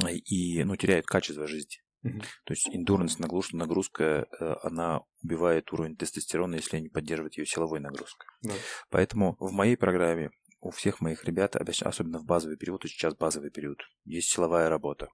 и 0.09 0.65
ну, 0.65 0.77
теряют 0.77 1.07
качество 1.07 1.47
жизни. 1.47 1.79
То 2.45 2.53
есть 2.53 2.69
endurance 2.69 3.17
нагрузка, 3.19 3.57
нагрузка, 3.57 4.29
э, 4.39 4.55
она 4.63 5.01
убивает 5.23 5.73
уровень 5.73 5.97
тестостерона, 5.97 6.57
если 6.57 6.79
не 6.79 6.89
поддерживать 6.89 7.37
ее 7.37 7.47
силовой 7.47 7.81
нагрузкой. 7.81 8.29
Да. 8.43 8.55
Поэтому 8.91 9.37
в 9.41 9.51
моей 9.53 9.77
программе 9.77 10.31
у 10.67 10.71
всех 10.71 11.01
моих 11.01 11.25
ребят, 11.25 11.57
особенно 11.57 12.19
в 12.19 12.25
базовый 12.25 12.57
период, 12.57 12.85
и 12.85 12.89
сейчас 12.89 13.15
базовый 13.15 13.51
период, 13.51 13.79
есть 14.05 14.31
силовая 14.31 14.69
работа. 14.69 15.09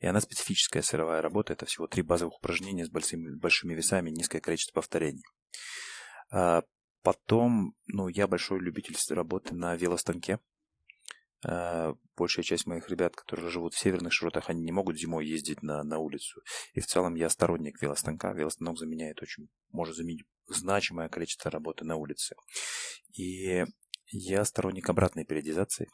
И 0.00 0.06
она 0.06 0.20
специфическая 0.20 0.82
силовая 0.82 1.20
работа. 1.20 1.52
Это 1.52 1.66
всего 1.66 1.86
три 1.86 2.02
базовых 2.02 2.38
упражнения 2.38 2.86
с 2.86 2.90
большими, 2.90 3.34
большими 3.36 3.74
весами, 3.74 4.10
низкое 4.10 4.40
количество 4.40 4.80
повторений. 4.80 5.22
А 6.30 6.62
потом, 7.02 7.74
ну, 7.86 8.08
я 8.08 8.26
большой 8.26 8.60
любитель 8.60 8.96
работы 9.10 9.54
на 9.54 9.76
велостанке. 9.76 10.40
А, 11.46 11.94
большая 12.16 12.42
часть 12.42 12.66
моих 12.66 12.88
ребят, 12.88 13.14
которые 13.14 13.50
живут 13.50 13.74
в 13.74 13.78
северных 13.78 14.14
широтах, 14.14 14.48
они 14.48 14.62
не 14.62 14.72
могут 14.72 14.98
зимой 14.98 15.26
ездить 15.26 15.62
на, 15.62 15.82
на 15.82 15.98
улицу. 15.98 16.40
И 16.72 16.80
в 16.80 16.86
целом 16.86 17.14
я 17.14 17.28
сторонник 17.28 17.82
велостанка. 17.82 18.32
Велостанок 18.32 18.78
заменяет 18.78 19.20
очень, 19.20 19.48
может 19.70 19.96
заменить 19.96 20.24
значимое 20.46 21.10
количество 21.10 21.50
работы 21.50 21.84
на 21.84 21.96
улице. 21.96 22.36
И 23.12 23.64
я 24.16 24.44
сторонник 24.44 24.88
обратной 24.88 25.24
периодизации, 25.24 25.88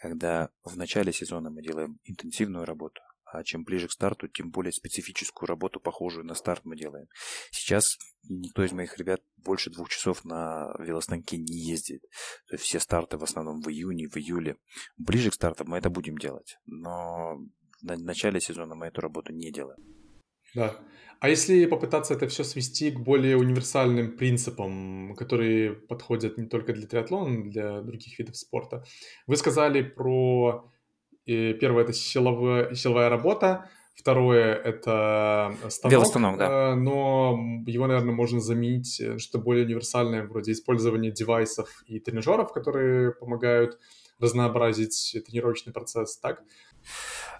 когда 0.00 0.50
в 0.64 0.76
начале 0.76 1.12
сезона 1.12 1.50
мы 1.50 1.62
делаем 1.62 1.98
интенсивную 2.04 2.64
работу, 2.64 3.02
а 3.24 3.44
чем 3.44 3.64
ближе 3.64 3.88
к 3.88 3.92
старту, 3.92 4.28
тем 4.28 4.50
более 4.50 4.72
специфическую 4.72 5.46
работу, 5.46 5.80
похожую 5.80 6.24
на 6.24 6.34
старт, 6.34 6.62
мы 6.64 6.76
делаем. 6.76 7.06
Сейчас 7.50 7.98
никто 8.28 8.64
из 8.64 8.72
моих 8.72 8.96
ребят 8.98 9.22
больше 9.36 9.70
двух 9.70 9.90
часов 9.90 10.24
на 10.24 10.74
велостанке 10.78 11.36
не 11.36 11.58
ездит. 11.58 12.02
То 12.48 12.54
есть 12.54 12.64
все 12.64 12.80
старты 12.80 13.18
в 13.18 13.22
основном 13.22 13.60
в 13.60 13.68
июне, 13.68 14.08
в 14.08 14.16
июле. 14.16 14.56
Ближе 14.96 15.30
к 15.30 15.34
старту 15.34 15.64
мы 15.66 15.78
это 15.78 15.90
будем 15.90 16.16
делать, 16.16 16.56
но 16.66 17.36
в 17.82 18.02
начале 18.02 18.40
сезона 18.40 18.74
мы 18.74 18.86
эту 18.86 19.00
работу 19.00 19.32
не 19.32 19.52
делаем. 19.52 19.91
Да. 20.54 20.74
А 21.20 21.28
если 21.28 21.66
попытаться 21.66 22.14
это 22.14 22.26
все 22.26 22.42
свести 22.42 22.90
к 22.90 22.98
более 22.98 23.36
универсальным 23.36 24.16
принципам, 24.16 25.14
которые 25.14 25.72
подходят 25.72 26.36
не 26.36 26.46
только 26.46 26.72
для 26.72 26.86
триатлона, 26.86 27.28
но 27.30 27.44
и 27.46 27.50
для 27.50 27.80
других 27.80 28.18
видов 28.18 28.36
спорта. 28.36 28.84
Вы 29.28 29.36
сказали 29.36 29.82
про... 29.82 30.68
э, 31.26 31.54
Первое— 31.54 31.84
это 31.84 31.92
силовая, 31.92 32.74
силовая 32.74 33.08
работа, 33.08 33.70
второе— 33.94 34.52
это 34.64 35.54
станок. 35.68 35.92
Велостанок, 35.92 36.38
да. 36.38 36.72
э, 36.72 36.74
Но 36.74 37.38
его, 37.68 37.86
наверное, 37.86 38.14
можно 38.14 38.40
заменить 38.40 39.00
э, 39.00 39.18
что-то 39.18 39.44
более 39.44 39.64
универсальное, 39.64 40.26
вроде 40.26 40.50
использования 40.50 41.12
девайсов 41.12 41.84
и 41.86 42.00
тренажеров, 42.00 42.52
которые 42.52 43.12
помогают 43.12 43.78
разнообразить 44.18 45.16
тренировочный 45.24 45.72
процесс, 45.72 46.18
так? 46.18 46.42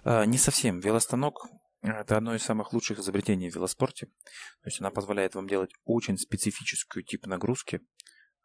Не 0.05 0.37
совсем. 0.37 0.79
Велостанок 0.79 1.47
это 1.83 2.17
одно 2.17 2.33
из 2.33 2.43
самых 2.43 2.73
лучших 2.73 2.99
изобретений 2.99 3.49
в 3.49 3.55
велоспорте. 3.55 4.07
То 4.61 4.67
есть 4.67 4.79
она 4.79 4.89
позволяет 4.89 5.35
вам 5.35 5.47
делать 5.47 5.71
очень 5.83 6.17
специфическую 6.17 7.03
тип 7.03 7.25
нагрузки 7.25 7.81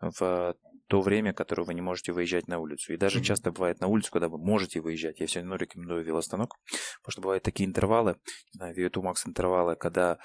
в 0.00 0.57
то 0.88 1.00
время, 1.00 1.33
которое 1.33 1.64
вы 1.64 1.75
не 1.75 1.80
можете 1.80 2.12
выезжать 2.12 2.49
на 2.49 2.59
улицу. 2.59 2.92
И 2.92 2.97
даже 2.97 3.18
mm-hmm. 3.21 3.25
часто 3.25 3.52
бывает 3.52 3.80
на 3.80 3.88
улицу, 3.88 4.11
когда 4.11 4.28
вы 4.28 4.38
можете 4.38 4.80
выезжать. 4.80 5.21
Я 5.21 5.26
все 5.26 5.40
равно 5.40 5.57
рекомендую 5.57 6.04
велостанок, 6.04 6.57
потому 7.00 7.12
что 7.12 7.21
бывают 7.21 7.45
такие 7.45 7.68
интервалы, 7.68 8.16
не 8.54 8.59
знаю, 8.59 8.76
VO2 8.76 9.02
Max 9.02 9.16
интервалы, 9.26 9.76
когда 9.76 10.18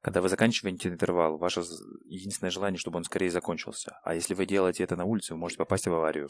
когда 0.00 0.20
вы 0.20 0.28
заканчиваете 0.28 0.88
интервал, 0.88 1.38
ваше 1.38 1.62
единственное 2.06 2.50
желание, 2.50 2.78
чтобы 2.78 2.98
он 2.98 3.04
скорее 3.04 3.30
закончился. 3.30 3.98
А 4.04 4.14
если 4.14 4.34
вы 4.34 4.46
делаете 4.46 4.84
это 4.84 4.96
на 4.96 5.04
улице, 5.04 5.34
вы 5.34 5.40
можете 5.40 5.58
попасть 5.58 5.86
в 5.86 5.92
аварию. 5.92 6.28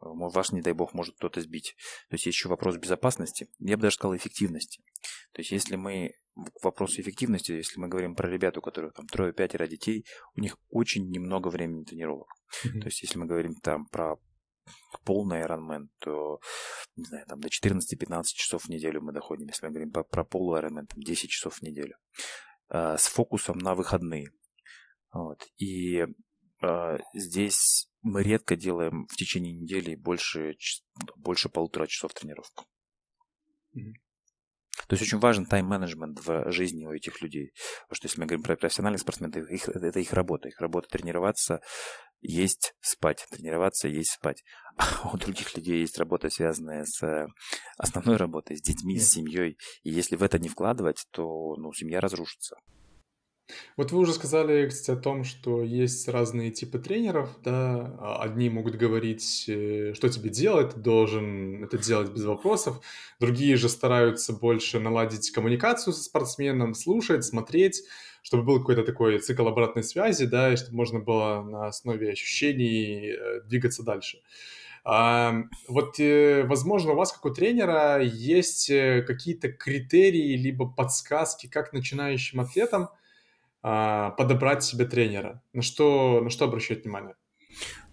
Ваш, 0.00 0.52
не 0.52 0.62
дай 0.62 0.72
бог, 0.72 0.94
может 0.94 1.16
кто-то 1.16 1.40
сбить. 1.40 1.74
То 2.08 2.14
есть 2.14 2.26
есть 2.26 2.38
еще 2.38 2.48
вопрос 2.48 2.76
безопасности. 2.76 3.48
Я 3.58 3.76
бы 3.76 3.82
даже 3.82 3.96
сказал 3.96 4.16
эффективности. 4.16 4.82
То 5.32 5.40
есть 5.40 5.50
если 5.50 5.76
мы 5.76 6.14
к 6.34 6.64
вопросу 6.64 7.00
эффективности, 7.00 7.52
если 7.52 7.78
мы 7.78 7.88
говорим 7.88 8.14
про 8.14 8.30
ребят, 8.30 8.56
у 8.56 8.62
которых 8.62 8.94
там 8.94 9.06
трое-пятеро 9.06 9.66
детей, 9.66 10.06
у 10.36 10.40
них 10.40 10.56
очень 10.70 11.10
немного 11.10 11.48
времени 11.48 11.84
тренировок. 11.84 12.28
Mm-hmm. 12.64 12.80
То 12.80 12.86
есть 12.86 13.02
если 13.02 13.18
мы 13.18 13.26
говорим 13.26 13.54
там 13.56 13.86
про 13.86 14.16
полный 15.04 15.42
Ironman, 15.42 15.88
то, 15.98 16.40
не 16.96 17.04
знаю, 17.04 17.26
там 17.26 17.40
до 17.40 17.48
14-15 17.48 18.22
часов 18.34 18.64
в 18.64 18.68
неделю 18.68 19.02
мы 19.02 19.12
доходим. 19.12 19.46
Если 19.48 19.66
мы 19.66 19.72
говорим 19.72 19.90
про, 19.90 20.04
про 20.04 20.24
полу 20.24 20.56
Ironman, 20.56 20.86
там 20.86 21.02
10 21.02 21.28
часов 21.28 21.56
в 21.56 21.62
неделю. 21.62 21.96
Э, 22.70 22.96
с 22.96 23.08
фокусом 23.08 23.58
на 23.58 23.74
выходные. 23.74 24.30
Вот. 25.12 25.44
И 25.58 26.06
э, 26.62 26.98
здесь 27.14 27.90
мы 28.02 28.22
редко 28.22 28.54
делаем 28.54 29.06
в 29.08 29.16
течение 29.16 29.52
недели 29.52 29.96
больше, 29.96 30.54
больше 31.16 31.48
полутора 31.48 31.88
часов 31.88 32.14
тренировку. 32.14 32.66
Mm-hmm. 33.74 33.94
То 34.86 34.94
есть 34.94 35.02
очень 35.02 35.18
важен 35.18 35.46
тайм-менеджмент 35.46 36.24
в 36.24 36.52
жизни 36.52 36.86
у 36.86 36.92
этих 36.92 37.20
людей. 37.22 37.52
Потому 37.82 37.96
что 37.96 38.06
если 38.06 38.20
мы 38.20 38.26
говорим 38.26 38.44
про 38.44 38.56
профессиональных 38.56 39.00
спортсменов, 39.00 39.50
их, 39.50 39.68
это 39.68 39.98
их 39.98 40.12
работа. 40.12 40.48
Их 40.48 40.60
работа 40.60 40.88
тренироваться, 40.88 41.60
есть, 42.20 42.74
спать. 42.80 43.26
Тренироваться, 43.30 43.88
есть, 43.88 44.12
спать. 44.12 44.44
У 45.12 45.16
других 45.16 45.56
людей 45.56 45.80
есть 45.80 45.98
работа, 45.98 46.30
связанная 46.30 46.84
с 46.84 47.28
основной 47.76 48.16
работой, 48.16 48.56
с 48.56 48.62
детьми, 48.62 48.98
с 48.98 49.12
семьей. 49.12 49.56
И 49.82 49.90
если 49.90 50.16
в 50.16 50.22
это 50.22 50.38
не 50.38 50.48
вкладывать, 50.48 51.06
то 51.10 51.56
ну, 51.56 51.72
семья 51.72 52.00
разрушится. 52.00 52.56
Вот 53.76 53.90
вы 53.90 53.98
уже 53.98 54.12
сказали, 54.12 54.68
кстати, 54.68 54.96
о 54.96 55.00
том, 55.00 55.24
что 55.24 55.62
есть 55.64 56.06
разные 56.08 56.52
типы 56.52 56.78
тренеров, 56.78 57.30
да, 57.42 57.96
а 57.98 58.22
одни 58.22 58.48
могут 58.48 58.76
говорить, 58.76 59.46
э, 59.48 59.92
что 59.94 60.08
тебе 60.08 60.30
делать, 60.30 60.74
ты 60.74 60.80
должен 60.80 61.64
это 61.64 61.76
делать 61.76 62.12
без 62.12 62.24
вопросов, 62.24 62.80
другие 63.18 63.56
же 63.56 63.68
стараются 63.68 64.32
больше 64.32 64.78
наладить 64.78 65.32
коммуникацию 65.32 65.92
со 65.92 66.04
спортсменом, 66.04 66.74
слушать, 66.74 67.24
смотреть, 67.24 67.82
чтобы 68.22 68.44
был 68.44 68.60
какой-то 68.60 68.84
такой 68.84 69.18
цикл 69.18 69.48
обратной 69.48 69.82
связи, 69.82 70.26
да, 70.26 70.52
и 70.52 70.56
чтобы 70.56 70.76
можно 70.76 71.00
было 71.00 71.42
на 71.42 71.66
основе 71.66 72.12
ощущений 72.12 73.10
э, 73.10 73.40
двигаться 73.46 73.82
дальше. 73.82 74.18
Вот, 74.84 76.00
э, 76.00 76.44
возможно, 76.44 76.92
у 76.92 76.96
вас, 76.96 77.12
как 77.12 77.24
у 77.24 77.30
тренера, 77.30 78.00
есть 78.02 78.68
какие-то 78.68 79.52
критерии 79.52 80.36
либо 80.36 80.66
подсказки, 80.66 81.48
как 81.48 81.72
начинающим 81.72 82.40
атлетам 82.40 82.88
а, 83.62 84.10
подобрать 84.10 84.64
себе 84.64 84.86
тренера? 84.86 85.42
На 85.52 85.62
что, 85.62 86.20
на 86.22 86.30
что 86.30 86.46
обращать 86.46 86.84
внимание? 86.84 87.14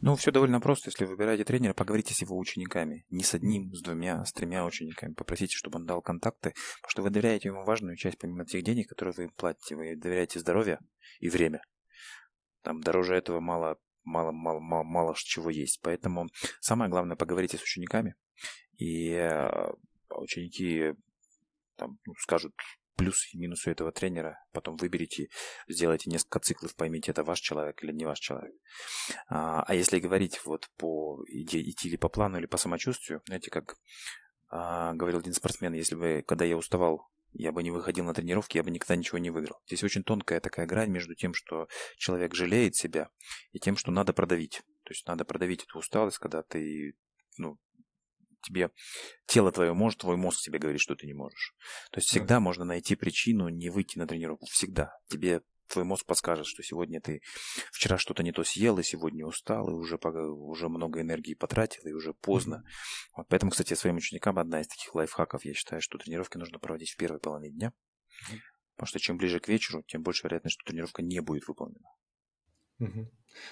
Ну, 0.01 0.15
все 0.15 0.31
довольно 0.31 0.61
просто. 0.61 0.89
Если 0.89 1.05
выбираете 1.05 1.43
тренера, 1.43 1.73
поговорите 1.73 2.13
с 2.13 2.21
его 2.21 2.37
учениками. 2.37 3.05
Не 3.09 3.23
с 3.23 3.33
одним, 3.33 3.73
с 3.73 3.81
двумя, 3.81 4.23
с 4.23 4.31
тремя 4.31 4.63
учениками. 4.63 5.13
Попросите, 5.13 5.55
чтобы 5.55 5.79
он 5.79 5.85
дал 5.85 6.01
контакты, 6.01 6.53
потому 6.81 6.89
что 6.89 7.01
вы 7.01 7.09
доверяете 7.09 7.49
ему 7.49 7.63
важную 7.65 7.97
часть, 7.97 8.19
помимо 8.19 8.45
тех 8.45 8.63
денег, 8.63 8.87
которые 8.89 9.13
вы 9.17 9.23
им 9.23 9.31
платите. 9.35 9.75
Вы 9.75 9.95
доверяете 9.95 10.39
здоровье 10.39 10.79
и 11.19 11.29
время. 11.29 11.61
Там 12.61 12.81
дороже 12.81 13.15
этого 13.15 13.39
мало 13.39 13.77
мало, 14.07 14.31
мало, 14.31 14.59
мало, 14.59 14.83
мало 14.83 15.13
чего 15.15 15.49
есть. 15.49 15.79
Поэтому 15.81 16.27
самое 16.59 16.89
главное 16.89 17.15
поговорите 17.15 17.57
с 17.57 17.63
учениками, 17.63 18.15
и 18.77 19.11
э, 19.11 19.71
ученики 20.09 20.93
там, 21.75 21.99
ну, 22.05 22.13
скажут 22.19 22.53
плюсы 22.95 23.29
и 23.31 23.37
минусы 23.37 23.69
этого 23.69 23.91
тренера, 23.91 24.43
потом 24.51 24.75
выберите, 24.75 25.29
сделайте 25.67 26.09
несколько 26.09 26.39
циклов, 26.39 26.75
поймите, 26.75 27.11
это 27.11 27.23
ваш 27.23 27.39
человек 27.39 27.83
или 27.83 27.91
не 27.91 28.05
ваш 28.05 28.19
человек. 28.19 28.55
А, 29.27 29.61
а 29.61 29.75
если 29.75 29.99
говорить 29.99 30.43
вот 30.45 30.67
по 30.77 31.23
идее 31.27 31.69
идти 31.69 31.89
или 31.89 31.95
по 31.95 32.09
плану, 32.09 32.39
или 32.39 32.47
по 32.47 32.57
самочувствию, 32.57 33.21
знаете, 33.27 33.51
как 33.51 33.75
а, 34.49 34.93
говорил 34.93 35.19
один 35.19 35.33
спортсмен, 35.33 35.73
если 35.73 35.95
бы, 35.95 36.23
когда 36.27 36.43
я 36.43 36.57
уставал, 36.57 37.07
я 37.33 37.51
бы 37.51 37.63
не 37.63 37.71
выходил 37.71 38.05
на 38.05 38.13
тренировки, 38.13 38.57
я 38.57 38.63
бы 38.63 38.71
никогда 38.71 38.95
ничего 38.95 39.17
не 39.17 39.29
выиграл. 39.29 39.59
Здесь 39.67 39.83
очень 39.83 40.03
тонкая 40.03 40.39
такая 40.39 40.65
грань 40.65 40.89
между 40.89 41.15
тем, 41.15 41.33
что 41.33 41.67
человек 41.97 42.33
жалеет 42.33 42.75
себя, 42.75 43.09
и 43.51 43.59
тем, 43.59 43.77
что 43.77 43.91
надо 43.91 44.13
продавить. 44.13 44.61
То 44.83 44.91
есть 44.91 45.05
надо 45.07 45.25
продавить 45.25 45.63
эту 45.63 45.79
усталость, 45.79 46.17
когда 46.17 46.43
ты 46.43 46.95
ну, 47.37 47.59
тебе 48.41 48.71
тело 49.25 49.51
твое 49.51 49.73
может, 49.73 49.99
твой 49.99 50.17
мозг 50.17 50.39
тебе 50.41 50.59
говорит, 50.59 50.81
что 50.81 50.95
ты 50.95 51.05
не 51.05 51.13
можешь. 51.13 51.55
То 51.91 51.99
есть 51.99 52.09
всегда 52.09 52.39
можно 52.39 52.65
найти 52.65 52.95
причину 52.95 53.49
не 53.49 53.69
выйти 53.69 53.97
на 53.97 54.07
тренировку. 54.07 54.45
Всегда. 54.47 54.93
Тебе 55.07 55.41
твой 55.67 55.85
мозг 55.85 56.05
подскажет, 56.05 56.45
что 56.45 56.63
сегодня 56.63 57.01
ты 57.01 57.21
вчера 57.71 57.97
что-то 57.97 58.23
не 58.23 58.31
то 58.31 58.43
съел, 58.43 58.77
и 58.79 58.83
сегодня 58.83 59.25
устал, 59.25 59.69
и 59.69 59.73
уже, 59.73 59.97
уже 59.97 60.69
много 60.69 61.01
энергии 61.01 61.33
потратил, 61.33 61.83
и 61.85 61.93
уже 61.93 62.13
поздно. 62.13 62.63
Вот 63.15 63.27
поэтому, 63.27 63.51
кстати, 63.51 63.73
своим 63.73 63.97
ученикам 63.97 64.39
одна 64.39 64.61
из 64.61 64.67
таких 64.67 64.93
лайфхаков, 64.95 65.45
я 65.45 65.53
считаю, 65.53 65.81
что 65.81 65.97
тренировки 65.97 66.37
нужно 66.37 66.59
проводить 66.59 66.91
в 66.91 66.97
первой 66.97 67.19
половине 67.19 67.53
дня. 67.53 67.73
Потому 68.75 68.87
что 68.87 68.99
чем 68.99 69.17
ближе 69.17 69.39
к 69.39 69.47
вечеру, 69.47 69.83
тем 69.87 70.03
больше 70.03 70.23
вероятность, 70.23 70.53
что 70.59 70.69
тренировка 70.69 71.01
не 71.01 71.19
будет 71.19 71.47
выполнена. 71.47 71.89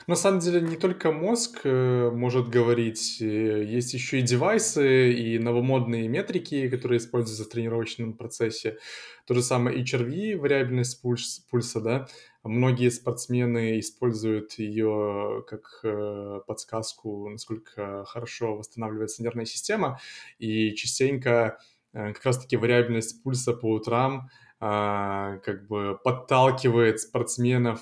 На 0.08 0.16
самом 0.16 0.40
деле 0.40 0.62
не 0.62 0.78
только 0.78 1.12
мозг 1.12 1.62
э, 1.64 2.10
может 2.12 2.50
говорить, 2.50 3.22
э, 3.22 3.64
есть 3.64 3.94
еще 3.94 4.20
и 4.20 4.24
девайсы, 4.24 5.14
и 5.14 5.40
новомодные 5.40 6.08
метрики, 6.08 6.70
которые 6.70 6.98
используются 6.98 7.44
в 7.44 7.50
тренировочном 7.50 8.14
процессе. 8.14 8.78
То 9.26 9.34
же 9.34 9.44
самое 9.44 9.84
HRV, 9.84 10.38
вариабельность 10.38 11.02
пульс, 11.02 11.40
пульса, 11.52 11.82
да. 11.82 12.08
Многие 12.44 12.90
спортсмены 12.90 13.80
используют 13.80 14.54
ее 14.54 15.44
как 15.48 15.80
э, 15.84 16.42
подсказку, 16.48 17.30
насколько 17.30 18.06
хорошо 18.06 18.56
восстанавливается 18.56 19.24
нервная 19.24 19.46
система, 19.46 20.00
и 20.40 20.74
частенько 20.76 21.60
как 21.94 22.26
раз-таки 22.26 22.58
вариабельность 22.58 23.24
пульса 23.24 23.54
по 23.54 23.72
утрам 23.72 24.30
а, 24.60 25.38
как 25.46 25.66
бы 25.68 25.98
подталкивает 26.04 27.00
спортсменов 27.00 27.80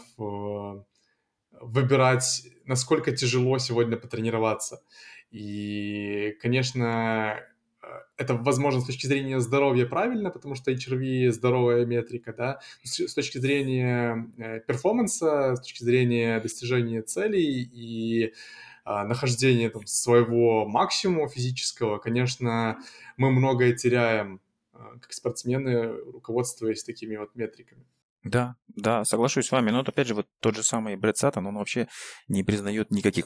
выбирать, 1.64 2.44
насколько 2.66 3.12
тяжело 3.12 3.58
сегодня 3.58 3.98
потренироваться. 3.98 4.82
И, 5.32 6.38
конечно, 6.42 7.40
э, 7.82 7.86
это, 8.18 8.36
возможно, 8.36 8.82
с 8.82 8.86
точки 8.86 9.08
зрения 9.08 9.40
здоровья 9.40 9.86
правильно, 9.86 10.30
потому 10.30 10.56
что 10.56 10.72
HRV 10.72 11.32
здоровая 11.32 11.86
метрика, 11.86 12.34
да, 12.34 12.60
с 12.84 13.14
точки 13.14 13.38
зрения 13.40 14.32
э, 14.38 14.60
перформанса, 14.62 15.56
с 15.56 15.62
точки 15.62 15.84
зрения 15.84 16.40
достижения 16.40 17.02
целей 17.02 17.64
и 17.64 18.34
а, 18.86 19.06
нахождения 19.06 19.70
там, 19.70 19.88
своего 19.88 20.66
максимума 20.68 21.30
физического, 21.30 22.00
конечно, 22.00 22.80
мы 23.18 23.32
многое 23.32 23.74
теряем 23.74 24.42
как 24.74 25.14
спортсмены, 25.14 25.88
руководствуясь 25.88 26.84
такими 26.84 27.16
вот 27.16 27.36
метриками. 27.36 27.86
Да, 28.24 28.56
да, 28.68 29.04
соглашусь 29.04 29.48
с 29.48 29.52
вами. 29.52 29.72
Но 29.72 29.80
вот 29.80 29.90
опять 29.90 30.08
же, 30.08 30.16
вот 30.16 30.28
тот 30.40 30.56
же 30.56 30.64
самый 30.64 30.96
Брэд 30.96 31.18
Саттон, 31.18 31.48
он 31.48 31.56
вообще 31.56 31.88
не 32.28 32.44
признает 32.44 32.90
никаких 32.90 33.26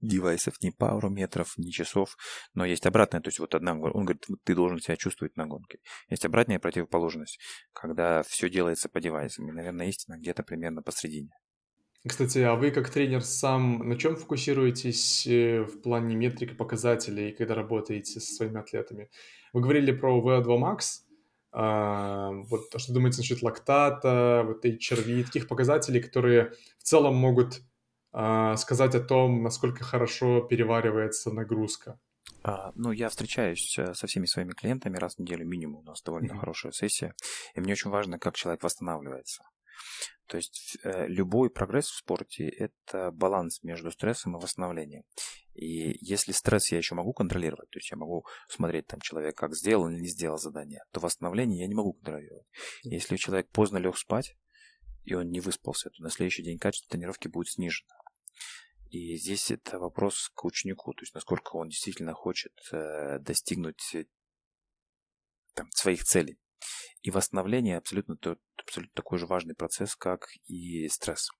девайсов, 0.00 0.54
ни 0.62 0.70
парометров, 0.70 1.54
ни 1.56 1.70
часов, 1.70 2.16
но 2.54 2.64
есть 2.64 2.86
обратная, 2.86 3.20
то 3.20 3.28
есть 3.28 3.40
вот 3.40 3.54
одна, 3.54 3.72
он 3.72 4.04
говорит, 4.04 4.24
ты 4.44 4.54
должен 4.54 4.78
себя 4.78 4.96
чувствовать 4.96 5.36
на 5.36 5.46
гонке. 5.46 5.78
Есть 6.08 6.24
обратная 6.24 6.60
противоположность, 6.60 7.40
когда 7.72 8.22
все 8.22 8.48
делается 8.48 8.88
по 8.88 9.00
девайсам, 9.00 9.48
и, 9.48 9.52
наверное, 9.52 9.88
истина 9.88 10.16
где-то 10.18 10.42
примерно 10.42 10.82
посредине. 10.82 11.30
Кстати, 12.06 12.38
а 12.38 12.54
вы 12.54 12.70
как 12.70 12.90
тренер 12.90 13.22
сам 13.22 13.88
на 13.88 13.98
чем 13.98 14.16
фокусируетесь 14.16 15.26
э, 15.26 15.62
в 15.62 15.82
плане 15.82 16.14
метрик 16.14 16.52
и 16.52 16.54
показателей, 16.54 17.32
когда 17.32 17.54
работаете 17.54 18.20
со 18.20 18.34
своими 18.34 18.60
атлетами? 18.60 19.10
Вы 19.52 19.62
говорили 19.62 19.90
про 19.90 20.20
VO2 20.20 20.46
Max, 20.46 21.00
а, 21.60 22.30
вот 22.30 22.72
что 22.76 22.92
думаете 22.92 23.18
насчет 23.18 23.42
лактата, 23.42 24.44
вот 24.46 24.64
HRV, 24.64 25.24
таких 25.24 25.48
показателей, 25.48 26.00
которые 26.00 26.52
в 26.78 26.84
целом 26.84 27.16
могут 27.16 27.62
а, 28.12 28.56
сказать 28.56 28.94
о 28.94 29.00
том, 29.00 29.42
насколько 29.42 29.82
хорошо 29.82 30.40
переваривается 30.40 31.32
нагрузка? 31.32 31.98
А, 32.44 32.70
ну, 32.76 32.92
я 32.92 33.08
встречаюсь 33.08 33.76
э, 33.76 33.92
со 33.94 34.06
всеми 34.06 34.26
своими 34.26 34.52
клиентами 34.52 34.98
раз 34.98 35.16
в 35.16 35.18
неделю 35.18 35.44
минимум, 35.46 35.80
у 35.80 35.82
нас 35.82 36.00
довольно 36.02 36.30
mm-hmm. 36.30 36.38
хорошая 36.38 36.70
сессия, 36.70 37.14
и 37.56 37.60
мне 37.60 37.72
очень 37.72 37.90
важно, 37.90 38.20
как 38.20 38.36
человек 38.36 38.62
восстанавливается. 38.62 39.42
То 40.26 40.36
есть 40.36 40.76
э, 40.82 41.06
любой 41.06 41.50
прогресс 41.50 41.86
в 41.86 41.96
спорте– 41.96 42.48
это 42.58 43.10
баланс 43.12 43.62
между 43.62 43.90
стрессом 43.90 44.36
и 44.36 44.40
восстановлением. 44.40 45.04
И 45.54 45.96
если 46.04 46.32
стресс 46.32 46.70
я 46.70 46.78
еще 46.78 46.94
могу 46.94 47.12
контролировать, 47.12 47.70
то 47.70 47.78
есть 47.78 47.90
я 47.90 47.96
могу 47.96 48.26
смотреть 48.48 48.86
там 48.86 49.00
человек, 49.00 49.36
как 49.36 49.54
сделал 49.54 49.88
или 49.88 50.00
не 50.00 50.08
сделал 50.08 50.38
задание, 50.38 50.82
то 50.92 51.00
восстановление 51.00 51.60
я 51.60 51.66
не 51.66 51.74
могу 51.74 51.94
контролировать. 51.94 52.46
Если 52.82 53.16
человек 53.16 53.48
поздно 53.50 53.78
лег 53.78 53.96
спать, 53.96 54.36
и 55.04 55.14
он 55.14 55.30
не 55.30 55.40
выспался, 55.40 55.90
то 55.90 56.02
на 56.02 56.10
следующий 56.10 56.42
день 56.42 56.58
качество 56.58 56.90
тренировки 56.90 57.28
будет 57.28 57.48
снижено. 57.48 57.88
И 58.90 59.16
здесь 59.16 59.50
это 59.50 59.78
вопрос 59.78 60.30
к 60.34 60.44
ученику, 60.44 60.92
то 60.94 61.02
есть 61.02 61.14
насколько 61.14 61.56
он 61.56 61.68
действительно 61.68 62.14
хочет 62.14 62.52
э, 62.72 63.18
достигнуть 63.18 63.94
э, 63.94 64.04
там, 65.54 65.68
своих 65.72 66.04
целей. 66.04 66.38
И 67.02 67.10
восстановление 67.10 67.78
абсолютно, 67.78 68.16
абсолютно 68.56 68.94
такой 68.94 69.18
же 69.18 69.26
важный 69.26 69.54
процесс, 69.54 69.94
как 69.96 70.28
и 70.46 70.88
стресс. 70.88 71.30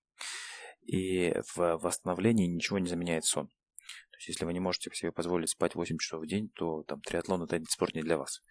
И 0.85 1.33
в 1.55 1.77
восстановлении 1.77 2.47
ничего 2.47 2.79
не 2.79 2.87
заменяет 2.87 3.25
сон. 3.25 3.47
То 3.47 4.17
есть, 4.17 4.29
если 4.29 4.45
вы 4.45 4.53
не 4.53 4.59
можете 4.59 4.89
себе 4.93 5.11
позволить 5.11 5.49
спать 5.49 5.75
8 5.75 5.97
часов 5.97 6.23
в 6.23 6.27
день, 6.27 6.49
то 6.49 6.83
там 6.83 7.01
триатлон 7.01 7.43
это 7.43 7.61
спорт 7.69 7.95
не 7.95 8.01
для 8.01 8.17
вас. 8.17 8.41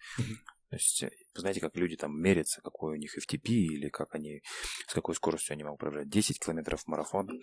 То 0.69 0.75
есть, 0.75 1.01
э, 1.01 1.09
вы 1.33 1.41
знаете, 1.41 1.59
как 1.59 1.75
люди 1.75 1.95
там 1.95 2.19
мерятся, 2.19 2.61
какой 2.61 2.93
у 2.93 2.95
них 2.95 3.17
FTP, 3.17 3.49
или 3.49 3.89
как 3.89 4.13
они, 4.13 4.41
с 4.87 4.93
какой 4.93 5.15
скоростью 5.15 5.53
они 5.53 5.63
могут 5.63 5.79
пробежать 5.79 6.09
10 6.09 6.39
километров 6.39 6.85
марафон, 6.85 7.41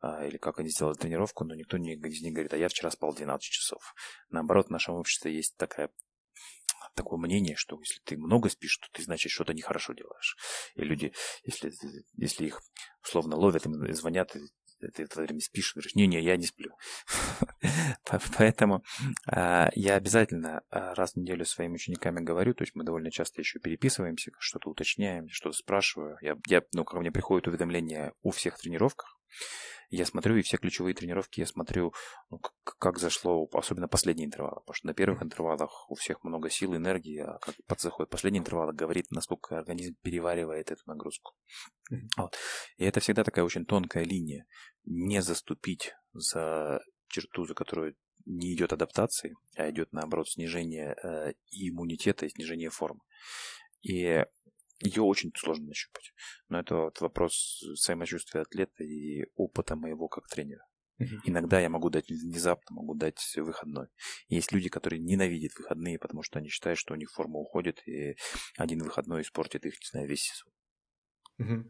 а, 0.00 0.24
или 0.24 0.36
как 0.36 0.60
они 0.60 0.68
сделали 0.68 0.94
тренировку, 0.94 1.44
но 1.44 1.54
никто 1.56 1.76
не, 1.76 1.94
из 1.94 2.22
них 2.22 2.32
говорит, 2.32 2.54
а 2.54 2.56
я 2.56 2.68
вчера 2.68 2.90
спал 2.90 3.12
12 3.12 3.42
часов. 3.42 3.94
Наоборот, 4.30 4.68
в 4.68 4.70
нашем 4.70 4.94
обществе 4.94 5.34
есть 5.34 5.56
такая 5.56 5.90
такое 6.98 7.18
мнение, 7.18 7.56
что 7.56 7.78
если 7.80 8.00
ты 8.04 8.16
много 8.16 8.48
спишь, 8.48 8.76
то 8.78 8.88
ты, 8.92 9.02
значит, 9.02 9.32
что-то 9.32 9.54
нехорошо 9.54 9.94
делаешь. 9.94 10.36
И 10.74 10.82
люди, 10.82 11.12
если, 11.44 11.72
если 12.16 12.46
их 12.46 12.60
условно 13.02 13.36
ловят, 13.36 13.66
им 13.66 13.94
звонят, 13.94 14.36
ты 14.80 15.06
в 15.06 15.10
это 15.10 15.22
время 15.22 15.40
спишь, 15.40 15.74
говоришь, 15.74 15.94
не-не, 15.94 16.20
я 16.20 16.36
не 16.36 16.46
сплю. 16.46 16.70
Поэтому 18.38 18.84
а, 19.26 19.70
я 19.74 19.96
обязательно 19.96 20.62
а, 20.70 20.94
раз 20.94 21.12
в 21.12 21.16
неделю 21.16 21.44
своими 21.44 21.74
учениками 21.74 22.20
говорю, 22.20 22.54
то 22.54 22.62
есть 22.62 22.74
мы 22.74 22.84
довольно 22.84 23.10
часто 23.10 23.40
еще 23.40 23.58
переписываемся, 23.58 24.30
что-то 24.38 24.70
уточняем, 24.70 25.28
что-то 25.30 25.56
спрашиваю. 25.56 26.16
Я, 26.20 26.36
я, 26.46 26.62
ну, 26.72 26.84
ко 26.84 26.98
мне 27.00 27.10
приходят 27.10 27.48
уведомления 27.48 28.12
о 28.22 28.30
всех 28.30 28.58
тренировках, 28.58 29.17
я 29.90 30.04
смотрю, 30.04 30.36
и 30.36 30.42
все 30.42 30.58
ключевые 30.58 30.94
тренировки 30.94 31.40
я 31.40 31.46
смотрю, 31.46 31.94
ну, 32.30 32.38
как, 32.38 32.76
как 32.78 32.98
зашло, 32.98 33.48
особенно 33.52 33.88
последние 33.88 34.26
интервалы. 34.26 34.60
Потому 34.60 34.74
что 34.74 34.86
на 34.86 34.94
первых 34.94 35.22
интервалах 35.22 35.90
у 35.90 35.94
всех 35.94 36.22
много 36.24 36.50
сил, 36.50 36.76
энергии, 36.76 37.20
а 37.20 37.38
как 37.38 37.54
под 37.66 37.80
заходит 37.80 38.10
последний 38.10 38.38
интервал, 38.38 38.70
говорит, 38.72 39.10
насколько 39.10 39.58
организм 39.58 39.94
переваривает 40.02 40.70
эту 40.70 40.82
нагрузку. 40.86 41.32
Вот. 42.16 42.36
И 42.76 42.84
это 42.84 43.00
всегда 43.00 43.24
такая 43.24 43.44
очень 43.44 43.64
тонкая 43.64 44.04
линия. 44.04 44.46
Не 44.84 45.22
заступить 45.22 45.94
за 46.12 46.80
черту, 47.08 47.46
за 47.46 47.54
которую 47.54 47.96
не 48.26 48.54
идет 48.54 48.74
адаптации, 48.74 49.34
а 49.56 49.70
идет 49.70 49.92
наоборот 49.92 50.28
снижение 50.28 50.94
э, 51.02 51.32
иммунитета 51.50 52.26
и 52.26 52.30
снижение 52.30 52.68
формы. 52.68 53.00
И 53.80 54.24
ее 54.80 55.02
очень 55.02 55.32
сложно 55.36 55.66
нащупать. 55.66 56.12
Но 56.48 56.60
это 56.60 56.76
вот 56.76 57.00
вопрос 57.00 57.62
самочувствия 57.74 58.42
атлета 58.42 58.84
и 58.84 59.26
опыта 59.34 59.76
моего 59.76 60.08
как 60.08 60.28
тренера. 60.28 60.64
Uh-huh. 61.00 61.18
Иногда 61.24 61.60
я 61.60 61.68
могу 61.68 61.90
дать 61.90 62.08
внезапно, 62.08 62.74
могу 62.74 62.94
дать 62.94 63.20
выходной. 63.36 63.86
Есть 64.28 64.52
люди, 64.52 64.68
которые 64.68 65.00
ненавидят 65.00 65.52
выходные, 65.56 65.98
потому 65.98 66.22
что 66.22 66.38
они 66.38 66.48
считают, 66.48 66.78
что 66.78 66.94
у 66.94 66.96
них 66.96 67.10
форма 67.12 67.38
уходит, 67.38 67.86
и 67.86 68.16
один 68.56 68.82
выходной 68.82 69.22
испортит 69.22 69.64
их, 69.64 69.74
не 69.74 69.86
знаю, 69.90 70.08
весь 70.08 70.22
сезон. 70.22 70.52
Uh-huh. 71.40 71.64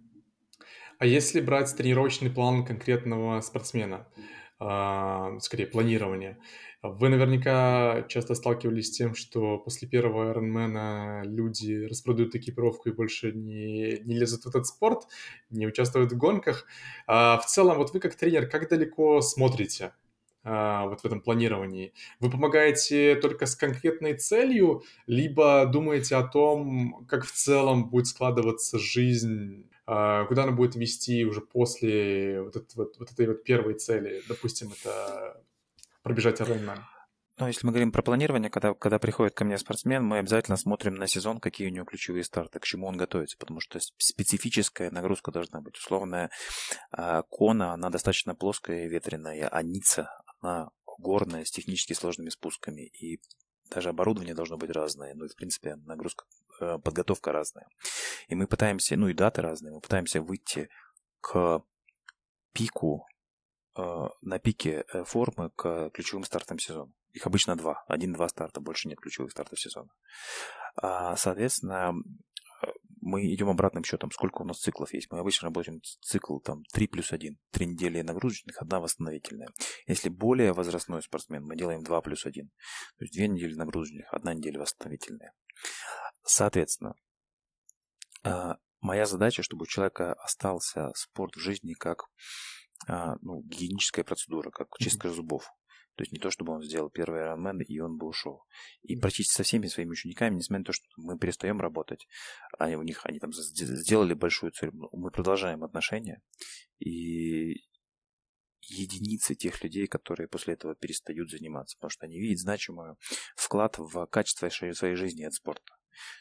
А 0.98 1.06
если 1.06 1.40
брать 1.40 1.76
тренировочный 1.76 2.30
план 2.30 2.64
конкретного 2.64 3.40
спортсмена, 3.40 4.10
скорее, 4.58 5.66
планирования. 5.66 6.38
Вы 6.82 7.08
наверняка 7.08 8.04
часто 8.08 8.36
сталкивались 8.36 8.88
с 8.88 8.96
тем, 8.96 9.16
что 9.16 9.58
после 9.58 9.88
первого 9.88 10.32
Ironman 10.32 11.24
люди 11.24 11.86
распродают 11.86 12.36
экипировку 12.36 12.88
и 12.88 12.92
больше 12.92 13.32
не, 13.32 13.98
не 14.04 14.16
лезут 14.16 14.44
в 14.44 14.48
этот 14.48 14.66
спорт, 14.66 15.08
не 15.50 15.66
участвуют 15.66 16.12
в 16.12 16.16
гонках. 16.16 16.66
А 17.08 17.38
в 17.38 17.46
целом, 17.46 17.78
вот 17.78 17.92
вы 17.92 17.98
как 17.98 18.14
тренер, 18.14 18.48
как 18.48 18.68
далеко 18.68 19.20
смотрите 19.22 19.92
а, 20.44 20.86
вот 20.86 21.00
в 21.00 21.04
этом 21.04 21.20
планировании? 21.20 21.92
Вы 22.20 22.30
помогаете 22.30 23.16
только 23.16 23.46
с 23.46 23.56
конкретной 23.56 24.14
целью, 24.14 24.84
либо 25.08 25.66
думаете 25.66 26.14
о 26.14 26.28
том, 26.28 27.04
как 27.08 27.24
в 27.24 27.32
целом 27.32 27.90
будет 27.90 28.06
складываться 28.06 28.78
жизнь, 28.78 29.68
а, 29.68 29.77
куда 30.28 30.42
она 30.42 30.52
будет 30.52 30.76
вести 30.76 31.24
уже 31.24 31.40
после 31.40 32.42
вот, 32.42 32.56
этот, 32.56 32.74
вот, 32.74 32.98
вот 32.98 33.10
этой 33.10 33.26
вот 33.26 33.42
первой 33.42 33.74
цели? 33.74 34.22
Допустим, 34.28 34.70
это 34.72 35.42
пробежать 36.02 36.40
Ironman. 36.40 36.80
Ну, 37.38 37.46
если 37.46 37.64
мы 37.64 37.72
говорим 37.72 37.92
про 37.92 38.02
планирование, 38.02 38.50
когда, 38.50 38.74
когда 38.74 38.98
приходит 38.98 39.34
ко 39.34 39.44
мне 39.44 39.58
спортсмен, 39.58 40.04
мы 40.04 40.18
обязательно 40.18 40.56
смотрим 40.56 40.96
на 40.96 41.06
сезон, 41.06 41.38
какие 41.38 41.68
у 41.68 41.70
него 41.70 41.84
ключевые 41.84 42.24
старты, 42.24 42.58
к 42.58 42.64
чему 42.64 42.88
он 42.88 42.96
готовится, 42.96 43.38
потому 43.38 43.60
что 43.60 43.78
специфическая 43.96 44.90
нагрузка 44.90 45.30
должна 45.30 45.60
быть. 45.60 45.76
Условная 45.76 46.30
а, 46.90 47.22
кона, 47.22 47.74
она 47.74 47.90
достаточно 47.90 48.34
плоская 48.34 48.86
и 48.86 48.88
ветреная, 48.88 49.48
а 49.48 49.62
ница, 49.62 50.10
она 50.40 50.70
горная, 50.98 51.44
с 51.44 51.50
технически 51.52 51.92
сложными 51.92 52.28
спусками. 52.28 52.90
И 53.00 53.20
даже 53.70 53.90
оборудование 53.90 54.34
должно 54.34 54.56
быть 54.56 54.70
разное. 54.70 55.14
Ну 55.14 55.26
и, 55.26 55.28
в 55.28 55.36
принципе, 55.36 55.76
нагрузка, 55.76 56.24
подготовка 56.58 57.32
разная. 57.32 57.68
И 58.28 58.34
мы 58.34 58.46
пытаемся, 58.46 58.96
ну 58.96 59.08
и 59.08 59.14
даты 59.14 59.42
разные, 59.42 59.72
мы 59.72 59.80
пытаемся 59.80 60.20
выйти 60.20 60.68
к 61.20 61.62
пику 62.52 63.06
Э, 63.78 64.08
на 64.22 64.38
пике 64.40 64.84
э, 64.92 65.04
формы 65.04 65.50
к 65.54 65.90
ключевым 65.90 66.24
стартам 66.24 66.58
сезона. 66.58 66.92
Их 67.12 67.26
обычно 67.26 67.54
два. 67.54 67.84
Один-два 67.86 68.28
старта, 68.28 68.60
больше 68.60 68.88
нет 68.88 68.98
ключевых 68.98 69.30
стартов 69.30 69.60
сезона. 69.60 69.88
А, 70.74 71.14
соответственно, 71.14 71.92
э, 72.62 72.66
мы 73.00 73.32
идем 73.32 73.48
обратным 73.48 73.84
счетом, 73.84 74.10
сколько 74.10 74.42
у 74.42 74.44
нас 74.44 74.58
циклов 74.58 74.92
есть. 74.92 75.12
Мы 75.12 75.20
обычно 75.20 75.46
работаем 75.46 75.80
цикл 76.00 76.40
там 76.40 76.64
3 76.72 76.88
плюс 76.88 77.12
1. 77.12 77.38
Три 77.52 77.66
недели 77.66 78.02
нагрузочных, 78.02 78.60
одна 78.60 78.80
восстановительная. 78.80 79.50
Если 79.86 80.08
более 80.08 80.52
возрастной 80.52 81.00
спортсмен, 81.00 81.44
мы 81.44 81.54
делаем 81.54 81.84
2 81.84 82.00
плюс 82.00 82.26
1. 82.26 82.48
То 82.48 83.04
есть 83.04 83.14
две 83.14 83.28
недели 83.28 83.54
нагрузочных, 83.54 84.12
одна 84.12 84.34
неделя 84.34 84.58
восстановительная. 84.58 85.34
Соответственно, 86.24 86.94
моя 88.80 89.06
задача, 89.06 89.42
чтобы 89.42 89.62
у 89.64 89.66
человека 89.66 90.12
остался 90.14 90.92
спорт 90.94 91.36
в 91.36 91.40
жизни 91.40 91.74
как 91.74 92.04
а, 92.86 93.16
ну, 93.22 93.42
гигиеническая 93.42 94.04
процедура, 94.04 94.50
как 94.50 94.68
чистка 94.78 95.10
зубов. 95.10 95.50
То 95.96 96.02
есть 96.02 96.12
не 96.12 96.20
то, 96.20 96.30
чтобы 96.30 96.52
он 96.52 96.62
сделал 96.62 96.90
первый 96.90 97.22
Ironman, 97.22 97.60
и 97.64 97.80
он 97.80 97.96
бы 97.96 98.06
ушел. 98.06 98.44
И 98.82 98.94
практически 98.94 99.34
со 99.34 99.42
всеми 99.42 99.66
своими 99.66 99.90
учениками, 99.90 100.36
несмотря 100.36 100.60
на 100.60 100.64
то, 100.66 100.72
что 100.72 100.84
мы 100.96 101.18
перестаем 101.18 101.60
работать, 101.60 102.06
они 102.56 102.76
у 102.76 102.82
них, 102.82 103.04
они 103.04 103.18
там 103.18 103.32
сделали 103.32 104.14
большую 104.14 104.52
цель, 104.52 104.70
мы 104.72 105.10
продолжаем 105.10 105.64
отношения, 105.64 106.22
и 106.78 107.67
единицы 108.68 109.34
тех 109.34 109.62
людей, 109.62 109.86
которые 109.86 110.28
после 110.28 110.54
этого 110.54 110.74
перестают 110.74 111.30
заниматься, 111.30 111.76
потому 111.76 111.90
что 111.90 112.06
они 112.06 112.18
видят 112.18 112.38
значимый 112.38 112.94
вклад 113.36 113.78
в 113.78 114.06
качество 114.06 114.48
своей 114.48 114.94
жизни 114.94 115.24
от 115.24 115.34
спорта. 115.34 115.74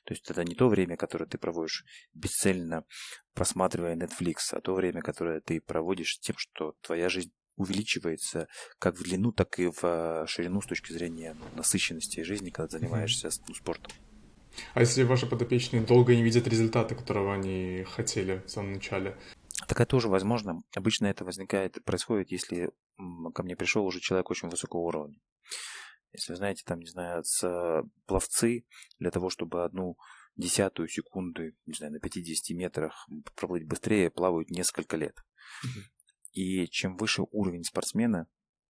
То 0.06 0.14
есть 0.14 0.30
это 0.30 0.44
не 0.44 0.56
то 0.56 0.70
время, 0.70 0.98
которое 0.98 1.26
ты 1.26 1.38
проводишь 1.38 1.86
бесцельно 2.14 2.84
просматривая 3.34 3.96
Netflix, 3.96 4.38
а 4.52 4.62
то 4.62 4.74
время, 4.74 5.02
которое 5.02 5.40
ты 5.40 5.62
проводишь 5.62 6.20
тем, 6.20 6.36
что 6.38 6.74
твоя 6.82 7.10
жизнь 7.10 7.32
увеличивается 7.56 8.48
как 8.80 8.98
в 8.98 9.04
длину, 9.04 9.32
так 9.32 9.60
и 9.60 9.68
в 9.68 9.80
а, 9.84 10.26
ширину 10.28 10.62
с 10.62 10.66
точки 10.66 10.92
зрения 10.94 11.36
ну, 11.40 11.46
насыщенности 11.56 12.22
жизни, 12.22 12.50
когда 12.50 12.78
занимаешься 12.78 13.28
mm-hmm. 13.28 13.54
спортом. 13.56 13.92
А 14.74 14.80
если 14.82 15.04
ваши 15.04 15.28
подопечные 15.28 15.84
долго 15.84 16.16
не 16.16 16.24
видят 16.24 16.48
результата, 16.48 16.96
которого 16.96 17.34
они 17.34 17.84
хотели 17.84 18.44
в 18.46 18.50
самом 18.50 18.74
начале? 18.74 19.16
Такое 19.68 19.86
тоже 19.86 20.08
возможно. 20.08 20.64
Обычно 20.76 21.08
это 21.08 21.26
возникает, 21.26 21.84
происходит, 21.84 22.32
если 22.32 22.72
ко 23.34 23.44
мне 23.44 23.56
пришел 23.56 23.86
уже 23.86 24.00
человек 24.00 24.30
очень 24.30 24.50
высокого 24.50 24.82
уровня. 24.82 25.20
Если 26.14 26.32
вы 26.32 26.38
знаете, 26.38 26.64
там, 26.66 26.80
не 26.80 26.90
знаю, 26.90 27.24
с 27.24 27.84
пловцы 28.06 28.66
для 28.98 29.12
того, 29.12 29.30
чтобы 29.30 29.66
одну 29.66 29.98
десятую 30.38 30.88
секунды, 30.88 31.56
не 31.66 31.74
знаю, 31.74 31.94
на 31.94 32.00
50 32.00 32.56
метрах 32.56 33.08
проплыть 33.36 33.68
быстрее, 33.68 34.10
плавают 34.10 34.50
несколько 34.50 34.96
лет. 34.96 35.18
И 36.32 36.68
чем 36.68 36.96
выше 36.96 37.24
уровень 37.32 37.64
спортсмена, 37.64 38.28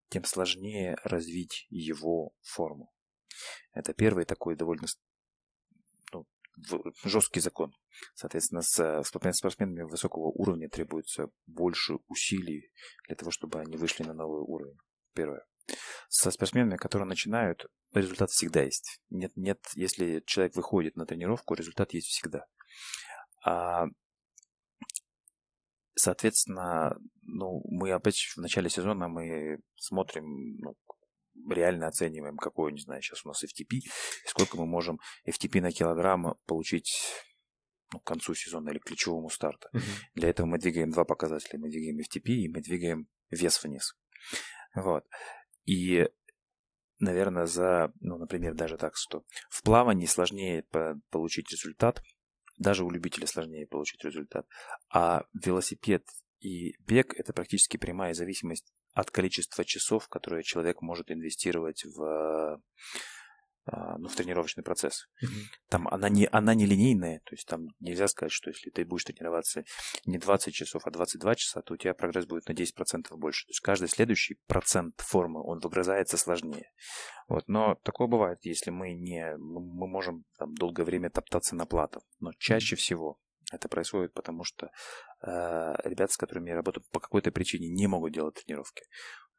тем 0.09 0.23
сложнее 0.23 0.97
развить 1.03 1.67
его 1.69 2.33
форму. 2.41 2.91
Это 3.71 3.93
первый 3.93 4.25
такой 4.25 4.55
довольно 4.55 4.87
жесткий 7.03 7.39
закон. 7.39 7.73
Соответственно, 8.13 8.61
с 8.61 9.03
спортсменами 9.03 9.83
высокого 9.83 10.27
уровня 10.27 10.69
требуется 10.69 11.29
больше 11.45 11.97
усилий 12.07 12.71
для 13.07 13.15
того, 13.15 13.31
чтобы 13.31 13.59
они 13.59 13.77
вышли 13.77 14.03
на 14.03 14.13
новый 14.13 14.41
уровень. 14.41 14.77
Первое 15.13 15.45
со 16.09 16.31
спортсменами, 16.31 16.77
которые 16.77 17.07
начинают, 17.07 17.65
результат 17.93 18.29
всегда 18.29 18.63
есть. 18.63 19.01
Нет, 19.09 19.31
нет, 19.35 19.59
если 19.75 20.23
человек 20.25 20.55
выходит 20.55 20.95
на 20.95 21.05
тренировку, 21.05 21.53
результат 21.53 21.93
есть 21.93 22.07
всегда. 22.07 22.45
А, 23.45 23.85
соответственно, 25.95 26.97
ну, 27.23 27.61
мы 27.65 27.91
опять 27.91 28.17
в 28.35 28.37
начале 28.37 28.69
сезона 28.69 29.07
мы 29.07 29.59
смотрим, 29.75 30.57
ну, 30.59 30.75
реально 31.49 31.87
оцениваем, 31.87 32.37
какой, 32.37 32.71
не 32.73 32.81
знаю, 32.81 33.01
сейчас 33.01 33.25
у 33.25 33.29
нас 33.29 33.43
FTP, 33.43 33.77
и 33.77 34.27
сколько 34.27 34.57
мы 34.57 34.65
можем 34.65 34.99
FTP 35.27 35.61
на 35.61 35.71
килограмм 35.71 36.35
получить 36.45 37.13
ну, 37.93 37.99
к 37.99 38.03
концу 38.03 38.35
сезона 38.35 38.69
или 38.69 38.79
к 38.79 38.85
ключевому 38.85 39.29
старту. 39.29 39.69
Uh-huh. 39.73 39.81
Для 40.15 40.29
этого 40.29 40.45
мы 40.45 40.57
двигаем 40.57 40.91
два 40.91 41.05
показателя. 41.05 41.59
Мы 41.59 41.69
двигаем 41.69 41.99
FTP 41.99 42.31
и 42.31 42.49
мы 42.49 42.61
двигаем 42.61 43.07
вес 43.29 43.63
вниз. 43.63 43.95
Вот. 44.75 45.05
И, 45.65 46.07
наверное, 46.99 47.45
за, 47.45 47.93
ну, 48.01 48.17
например, 48.17 48.53
даже 48.55 48.77
так, 48.77 48.95
что 48.95 49.23
в 49.49 49.63
плавании 49.63 50.05
сложнее 50.05 50.65
получить 51.09 51.49
результат, 51.51 52.01
даже 52.57 52.83
у 52.83 52.89
любителя 52.89 53.27
сложнее 53.27 53.67
получить 53.67 54.03
результат, 54.03 54.47
а 54.93 55.25
велосипед 55.33 56.03
и 56.39 56.75
бег– 56.79 57.13
это 57.17 57.33
практически 57.33 57.77
прямая 57.77 58.13
зависимость 58.13 58.73
от 58.97 59.11
количества 59.11 59.63
часов, 59.63 60.07
которые 60.09 60.43
человек 60.43 60.81
может 60.81 61.11
инвестировать 61.11 61.85
в 61.85 62.59
а, 63.69 63.97
ну, 63.97 64.07
в 64.07 64.15
тренировочный 64.15 64.63
процесс. 64.63 65.07
Mm-hmm. 65.21 65.43
Там 65.69 65.87
она 65.89 66.09
не, 66.09 66.27
она 66.31 66.55
не 66.55 66.65
линейная, 66.65 67.19
то 67.25 67.35
есть 67.35 67.45
там 67.47 67.67
нельзя 67.79 68.07
сказать, 68.07 68.31
что 68.31 68.49
если 68.49 68.69
ты 68.69 68.85
будешь 68.85 69.03
тренироваться 69.03 69.65
не 70.05 70.17
20 70.17 70.53
часов, 70.53 70.87
а 70.87 70.91
22 70.91 71.35
часа, 71.35 71.61
то 71.61 71.73
у 71.73 71.77
тебя 71.77 71.93
прогресс 71.93 72.25
будет 72.25 72.47
на 72.47 72.53
10% 72.53 73.15
больше. 73.17 73.45
То 73.45 73.51
есть 73.51 73.59
каждый 73.59 73.89
следующий 73.89 74.39
процент 74.47 74.95
формы, 75.01 75.43
он 75.43 75.59
выгрызается 75.59 76.17
сложнее. 76.17 76.71
Вот. 77.27 77.43
Но 77.47 77.75
такое 77.83 78.07
бывает, 78.07 78.39
если 78.43 78.71
мы 78.71 78.93
не, 78.93 79.35
мы 79.37 79.87
можем 79.87 80.23
там 80.39 80.55
долгое 80.55 80.85
время 80.85 81.09
топтаться 81.09 81.55
на 81.55 81.65
платах. 81.65 82.03
Но 82.19 82.31
чаще 82.39 82.75
всего 82.77 83.19
это 83.51 83.69
происходит 83.69 84.13
потому, 84.13 84.43
что 84.43 84.67
э, 85.21 85.75
ребята, 85.83 86.13
с 86.13 86.17
которыми 86.17 86.49
я 86.49 86.55
работаю, 86.55 86.83
по 86.91 86.99
какой-то 86.99 87.31
причине 87.31 87.69
не 87.69 87.87
могут 87.87 88.13
делать 88.13 88.35
тренировки 88.35 88.83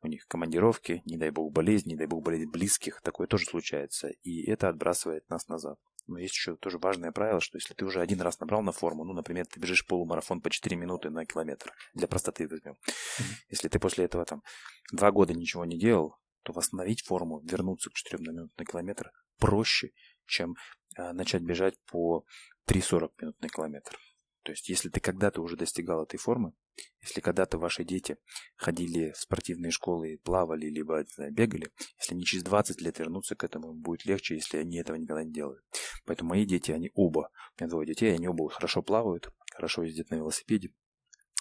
у 0.03 0.07
них 0.07 0.27
командировки, 0.29 1.03
не 1.05 1.17
дай 1.17 1.31
бог 1.31 1.53
болезнь, 1.53 1.89
не 1.89 1.97
дай 1.97 2.07
бог 2.07 2.23
болезнь 2.23 2.51
близких, 2.51 3.01
такое 3.03 3.27
тоже 3.27 3.47
случается, 3.47 4.09
и 4.23 4.49
это 4.49 4.69
отбрасывает 4.69 5.29
нас 5.29 5.49
назад. 5.49 5.79
Но 6.07 6.19
есть 6.19 6.35
еще 6.35 6.57
тоже 6.57 6.79
важное 6.79 7.13
правило, 7.13 7.41
что 7.41 7.59
если 7.59 7.75
ты 7.75 7.85
уже 7.85 8.01
один 8.01 8.21
раз 8.23 8.41
набрал 8.41 8.63
на 8.63 8.73
форму, 8.73 9.05
ну, 9.05 9.13
например, 9.13 9.47
ты 9.47 9.61
бежишь 9.61 9.87
полумарафон 9.87 10.41
по 10.41 10.51
4 10.51 10.75
минуты 10.77 11.11
на 11.11 11.27
километр, 11.27 11.73
для 11.95 12.07
простоты 12.07 12.49
возьмем. 12.49 12.75
Mm-hmm. 12.75 13.23
Если 13.51 13.69
ты 13.69 13.79
после 13.79 14.07
этого 14.07 14.25
там 14.25 14.43
два 14.91 15.11
года 15.11 15.35
ничего 15.35 15.65
не 15.65 15.79
делал, 15.79 16.17
то 16.45 16.53
восстановить 16.53 17.03
форму, 17.03 17.41
вернуться 17.41 17.91
к 17.91 17.95
4 17.95 18.23
минутам 18.23 18.53
на 18.57 18.65
километр 18.65 19.11
проще, 19.39 19.91
чем 20.27 20.55
начать 20.99 21.43
бежать 21.43 21.75
по 21.87 22.25
3,40 22.67 23.11
минут 23.21 23.41
на 23.41 23.49
километр. 23.49 23.99
То 24.43 24.53
есть, 24.53 24.69
если 24.69 24.89
ты 24.89 25.01
когда-то 25.01 25.43
уже 25.43 25.57
достигал 25.57 26.03
этой 26.03 26.17
формы, 26.17 26.53
если 27.01 27.21
когда-то 27.21 27.59
ваши 27.59 27.85
дети 27.85 28.17
ходили 28.57 29.11
в 29.13 29.19
спортивные 29.19 29.71
школы, 29.71 30.21
плавали, 30.25 30.67
либо 30.67 31.05
знаю, 31.15 31.33
бегали, 31.33 31.71
если 31.99 32.15
они 32.15 32.25
через 32.25 32.45
20 32.45 32.81
лет 32.81 32.99
вернутся 32.99 33.35
к 33.35 33.45
этому, 33.45 33.75
будет 33.75 34.07
легче, 34.07 34.37
если 34.37 34.59
они 34.59 34.79
этого 34.79 34.97
никогда 34.97 35.25
не 35.25 35.33
делают. 35.33 35.63
Поэтому 36.07 36.31
мои 36.31 36.47
дети, 36.47 36.71
они 36.71 36.91
оба, 36.95 37.31
у 37.59 37.63
меня 37.63 37.69
двое 37.69 37.87
детей, 37.87 38.15
они 38.15 38.29
оба 38.29 38.49
хорошо 38.49 38.83
плавают, 38.83 39.31
хорошо 39.53 39.83
ездят 39.83 40.11
на 40.11 40.17
велосипеде. 40.17 40.73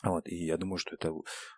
Вот, 0.03 0.27
и 0.27 0.35
я 0.35 0.57
думаю, 0.57 0.77
что 0.77 0.93
это, 0.93 1.11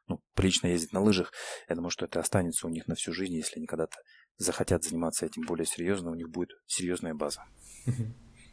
ну, 0.08 0.24
прилично 0.34 0.68
ездить 0.68 0.94
на 0.94 1.02
лыжах, 1.02 1.34
я 1.68 1.76
думаю, 1.76 1.90
что 1.90 2.06
это 2.06 2.20
останется 2.20 2.68
у 2.68 2.70
них 2.70 2.88
на 2.88 2.96
всю 2.96 3.12
жизнь, 3.12 3.34
если 3.34 3.58
они 3.58 3.66
когда-то 3.66 3.98
захотят 4.40 4.84
заниматься 4.84 5.26
этим 5.26 5.44
более 5.44 5.68
серьезно, 5.68 6.10
у 6.12 6.16
них 6.16 6.30
будет 6.30 6.50
серьезная 6.66 7.14
база. 7.14 7.44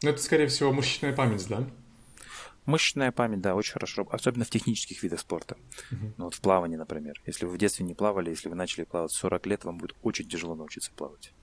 Ну, 0.03 0.11
это, 0.11 0.21
скорее 0.21 0.45
всего, 0.45 0.71
мышечная 0.71 1.11
память, 1.11 1.47
да? 1.47 1.67
Мышечная 2.67 3.11
память, 3.11 3.41
да, 3.41 3.55
очень 3.55 3.73
хорошо, 3.73 4.07
особенно 4.11 4.45
в 4.45 4.49
технических 4.51 5.01
видах 5.01 5.21
спорта. 5.21 5.57
Uh-huh. 5.89 6.13
Ну, 6.17 6.25
вот 6.25 6.35
в 6.35 6.41
плавании, 6.41 6.75
например. 6.75 7.19
Если 7.25 7.45
вы 7.45 7.53
в 7.53 7.57
детстве 7.57 7.83
не 7.83 7.95
плавали, 7.95 8.29
если 8.29 8.47
вы 8.47 8.55
начали 8.55 8.83
плавать 8.83 9.11
40 9.11 9.47
лет, 9.47 9.63
вам 9.63 9.79
будет 9.79 9.95
очень 10.03 10.29
тяжело 10.29 10.53
научиться 10.53 10.91
плавать. 10.91 11.33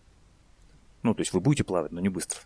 Ну, 1.02 1.14
то 1.14 1.22
есть 1.22 1.33
вы 1.33 1.40
будете 1.40 1.64
плавать, 1.64 1.90
но 1.90 2.00
не 2.00 2.11
быстро. 2.11 2.38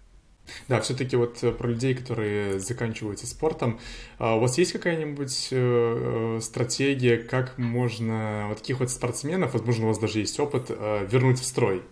Да, 0.68 0.80
все-таки 0.80 1.16
вот 1.16 1.42
э, 1.42 1.52
про 1.52 1.68
людей, 1.68 1.94
которые 1.94 2.58
заканчиваются 2.60 3.26
спортом, 3.26 3.80
а 4.18 4.36
у 4.36 4.40
вас 4.40 4.58
есть 4.58 4.72
какая-нибудь 4.72 5.48
э, 5.50 6.36
э, 6.36 6.40
стратегия, 6.40 7.18
как 7.18 7.58
можно 7.58 8.46
вот 8.48 8.58
таких 8.58 8.80
вот 8.80 8.90
спортсменов, 8.90 9.52
возможно, 9.54 9.84
у 9.84 9.88
вас 9.88 9.98
даже 9.98 10.20
есть 10.20 10.38
опыт, 10.40 10.70
вернуть 10.70 11.38
в 11.38 11.44
строй? 11.44 11.82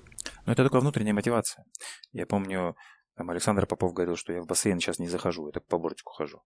Ну, 0.44 0.52
это 0.52 0.64
такая 0.64 0.80
внутренняя 0.80 1.14
мотивация. 1.14 1.64
Я 2.12 2.26
помню, 2.26 2.76
там 3.16 3.30
Александр 3.30 3.66
Попов 3.66 3.94
говорил, 3.94 4.16
что 4.16 4.34
я 4.34 4.42
в 4.42 4.46
бассейн 4.46 4.78
сейчас 4.78 4.98
не 4.98 5.08
захожу, 5.08 5.46
я 5.46 5.52
так 5.52 5.66
по 5.66 5.78
бортику 5.78 6.12
хожу. 6.12 6.42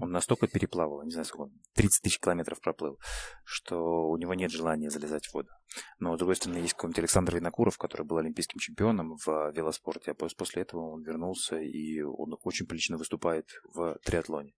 Он 0.00 0.10
настолько 0.10 0.48
переплавал, 0.48 1.02
не 1.04 1.10
знаю, 1.10 1.26
сколько 1.26 1.42
он, 1.42 1.60
30 1.74 2.02
тысяч 2.02 2.18
километров 2.18 2.62
проплыл, 2.62 2.98
что 3.44 4.08
у 4.08 4.16
него 4.16 4.32
нет 4.32 4.50
желания 4.50 4.88
залезать 4.88 5.26
в 5.26 5.34
воду. 5.34 5.50
Но, 5.98 6.14
с 6.14 6.18
другой 6.18 6.36
стороны, 6.36 6.58
есть 6.58 6.72
какой-нибудь 6.72 7.00
Александр 7.00 7.36
Винокуров, 7.36 7.76
который 7.76 8.06
был 8.06 8.16
олимпийским 8.16 8.58
чемпионом 8.58 9.16
в 9.16 9.52
велоспорте, 9.54 10.12
а 10.12 10.14
после 10.14 10.62
этого 10.62 10.92
он 10.92 11.02
вернулся, 11.02 11.58
и 11.58 12.00
он 12.00 12.38
очень 12.42 12.66
прилично 12.66 12.96
выступает 12.96 13.46
в 13.74 13.98
триатлоне. 14.02 14.52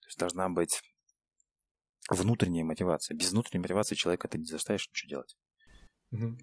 То 0.00 0.06
есть 0.06 0.18
должна 0.18 0.48
быть 0.48 0.80
внутренняя 2.08 2.64
мотивация. 2.64 3.14
Без 3.14 3.32
внутренней 3.32 3.60
мотивации 3.60 3.96
человека 3.96 4.28
ты 4.28 4.38
не 4.38 4.46
заставишь 4.46 4.88
ничего 4.88 5.10
делать. 5.10 5.36
Угу. 6.10 6.38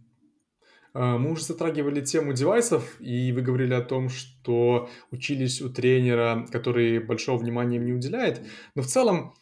А, 0.94 1.18
мы 1.18 1.32
уже 1.32 1.44
затрагивали 1.44 2.02
тему 2.02 2.34
девайсов, 2.34 3.00
и 3.00 3.32
вы 3.32 3.42
говорили 3.42 3.74
о 3.74 3.82
том, 3.82 4.10
что 4.10 4.90
учились 5.12 5.62
у 5.62 5.70
тренера, 5.70 6.46
который 6.52 7.00
большого 7.00 7.38
внимания 7.38 7.78
им 7.78 7.86
не 7.86 7.94
уделяет. 7.94 8.42
Но 8.76 8.82
в 8.82 8.88
целом 8.88 9.34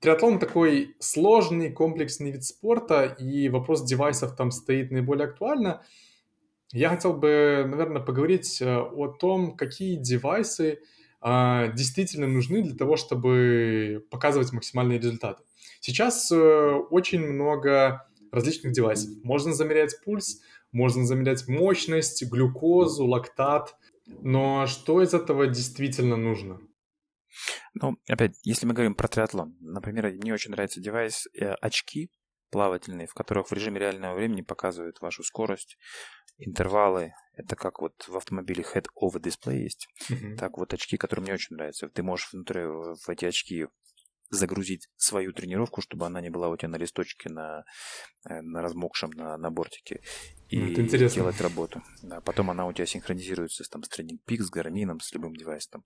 триатлон 0.00 0.38
такой 0.38 0.96
сложный, 0.98 1.72
комплексный 1.72 2.32
вид 2.32 2.44
спорта, 2.44 3.04
и 3.04 3.48
вопрос 3.48 3.84
девайсов 3.84 4.36
там 4.36 4.50
стоит 4.50 4.90
наиболее 4.90 5.28
актуально. 5.28 5.82
Я 6.72 6.90
хотел 6.90 7.14
бы, 7.14 7.64
наверное, 7.66 8.02
поговорить 8.02 8.60
э, 8.60 8.76
о 8.76 9.08
том, 9.08 9.56
какие 9.56 9.96
девайсы 9.96 10.80
а, 11.20 11.68
действительно 11.68 12.26
нужны 12.26 12.62
для 12.62 12.76
того, 12.76 12.96
чтобы 12.96 14.06
показывать 14.10 14.52
максимальные 14.52 14.98
результаты. 14.98 15.42
Сейчас 15.80 16.30
э, 16.30 16.36
очень 16.36 17.20
много 17.20 18.06
различных 18.32 18.72
девайсов. 18.72 19.10
Можно 19.22 19.52
замерять 19.52 19.94
пульс, 20.04 20.40
можно 20.72 21.06
замерять 21.06 21.48
мощность, 21.48 22.24
глюкозу, 22.30 23.06
лактат. 23.06 23.76
Но 24.06 24.66
что 24.66 25.02
из 25.02 25.14
этого 25.14 25.46
действительно 25.46 26.16
нужно? 26.16 26.60
Ну, 27.74 27.96
опять, 28.08 28.36
если 28.42 28.66
мы 28.66 28.74
говорим 28.74 28.94
про 28.94 29.08
триатлон, 29.08 29.56
например, 29.60 30.10
мне 30.12 30.32
очень 30.32 30.50
нравится 30.50 30.80
девайс 30.80 31.26
э, 31.38 31.52
очки 31.60 32.10
плавательные, 32.50 33.06
в 33.06 33.14
которых 33.14 33.48
в 33.48 33.52
режиме 33.52 33.80
реального 33.80 34.14
времени 34.14 34.40
показывают 34.40 35.00
вашу 35.00 35.22
скорость, 35.22 35.76
интервалы. 36.38 37.12
Это 37.34 37.56
как 37.56 37.80
вот 37.80 37.92
в 38.08 38.16
автомобиле 38.16 38.64
head-over 38.64 39.20
display 39.20 39.58
есть. 39.58 39.88
Uh-huh. 40.10 40.36
Так 40.36 40.56
вот 40.56 40.72
очки, 40.72 40.96
которые 40.96 41.24
мне 41.24 41.34
очень 41.34 41.56
нравятся. 41.56 41.88
Ты 41.88 42.02
можешь 42.02 42.32
внутри 42.32 42.62
в 42.62 43.08
эти 43.08 43.24
очки 43.26 43.66
загрузить 44.30 44.88
свою 44.96 45.32
тренировку, 45.32 45.80
чтобы 45.80 46.06
она 46.06 46.20
не 46.20 46.30
была 46.30 46.48
у 46.48 46.56
тебя 46.56 46.68
на 46.68 46.76
листочке, 46.76 47.28
на, 47.28 47.64
э, 48.28 48.40
на 48.40 48.62
размокшем, 48.62 49.10
на, 49.10 49.36
на 49.36 49.50
бортике. 49.50 50.02
И 50.48 50.72
Это 50.72 51.08
делать 51.08 51.40
работу. 51.40 51.82
Да, 52.02 52.20
потом 52.20 52.50
она 52.50 52.66
у 52.66 52.72
тебя 52.72 52.86
синхронизируется 52.86 53.64
с, 53.64 53.68
там, 53.68 53.82
с 53.82 53.88
Training 53.88 54.18
Peaks, 54.26 54.44
с 54.44 54.52
Garmin, 54.52 54.98
с 55.00 55.12
любым 55.12 55.34
девайсом. 55.36 55.84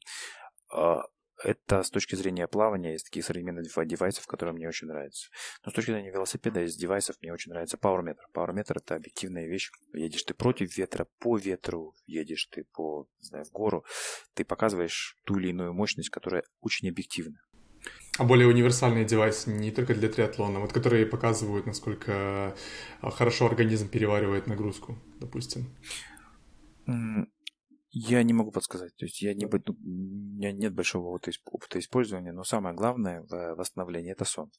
А, 0.72 1.02
это 1.44 1.82
с 1.82 1.90
точки 1.90 2.14
зрения 2.14 2.46
плавания 2.46 2.92
есть 2.92 3.06
такие 3.06 3.22
современные 3.22 3.64
девайсы, 3.64 4.20
которые 4.26 4.54
мне 4.54 4.68
очень 4.68 4.86
нравятся. 4.86 5.28
Но 5.64 5.72
с 5.72 5.74
точки 5.74 5.90
зрения 5.90 6.10
велосипеда 6.10 6.64
из 6.64 6.76
девайсов 6.76 7.16
мне 7.20 7.32
очень 7.32 7.50
нравится 7.50 7.76
Powermeter. 7.76 8.20
Powermeter 8.32 8.76
это 8.76 8.94
объективная 8.94 9.46
вещь. 9.46 9.70
Едешь 9.92 10.22
ты 10.22 10.34
против 10.34 10.76
ветра, 10.76 11.06
по 11.18 11.36
ветру, 11.36 11.94
едешь 12.06 12.46
ты 12.46 12.64
по, 12.72 13.08
не 13.20 13.26
знаю, 13.26 13.44
в 13.44 13.50
гору, 13.50 13.84
ты 14.34 14.44
показываешь 14.44 15.16
ту 15.24 15.38
или 15.38 15.48
иную 15.48 15.72
мощность, 15.72 16.10
которая 16.10 16.44
очень 16.60 16.88
объективна. 16.88 17.40
А 18.18 18.24
более 18.24 18.46
универсальные 18.46 19.06
девайсы 19.06 19.50
не 19.50 19.70
только 19.70 19.94
для 19.94 20.08
триатлона, 20.08 20.60
вот 20.60 20.72
которые 20.72 21.06
показывают, 21.06 21.64
насколько 21.64 22.54
а, 23.00 23.10
хорошо 23.10 23.46
организм 23.46 23.88
переваривает 23.88 24.46
нагрузку, 24.46 24.98
допустим. 25.18 25.74
Я 27.94 28.22
не 28.22 28.32
могу 28.32 28.50
подсказать. 28.50 28.94
То 28.96 29.04
есть 29.04 29.20
я 29.22 29.34
не, 29.34 29.46
у 29.46 29.50
меня 29.50 30.52
нет 30.52 30.74
большого 30.74 31.08
опыта 31.08 31.78
использования, 31.78 32.32
но 32.32 32.42
самое 32.42 32.74
главное 32.74 33.22
в 33.22 33.54
восстановлении 33.54 34.12
это 34.12 34.24
сон. 34.24 34.50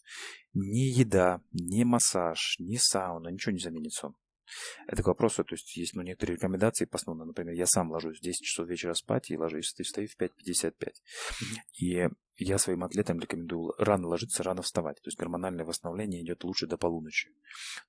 Ни 0.53 0.89
еда, 0.99 1.41
ни 1.51 1.83
массаж, 1.83 2.57
ни 2.59 2.77
сауна, 2.77 3.29
ничего 3.29 3.53
не 3.53 3.59
заменит 3.59 3.93
сон. 3.93 4.15
Это 4.87 5.03
к 5.03 5.07
вопросу, 5.07 5.43
то 5.43 5.55
есть 5.55 5.75
есть 5.77 5.95
ну, 5.95 6.01
некоторые 6.01 6.37
рекомендации 6.37 6.85
по 6.85 6.97
сну. 6.97 7.13
Например, 7.13 7.53
я 7.53 7.65
сам 7.65 7.91
ложусь 7.91 8.19
в 8.19 8.21
10 8.21 8.45
часов 8.45 8.67
вечера 8.67 8.93
спать 8.93 9.29
и 9.31 9.37
ложусь, 9.37 9.73
встаю 9.73 10.07
в 10.07 10.19
5.55. 10.19 10.93
И 11.79 12.07
я 12.37 12.57
своим 12.57 12.83
атлетам 12.83 13.19
рекомендую 13.19 13.73
рано 13.77 14.07
ложиться, 14.07 14.43
рано 14.43 14.61
вставать. 14.61 14.97
То 14.97 15.07
есть 15.07 15.17
гормональное 15.17 15.65
восстановление 15.65 16.23
идет 16.23 16.43
лучше 16.43 16.67
до 16.67 16.77
полуночи. 16.77 17.29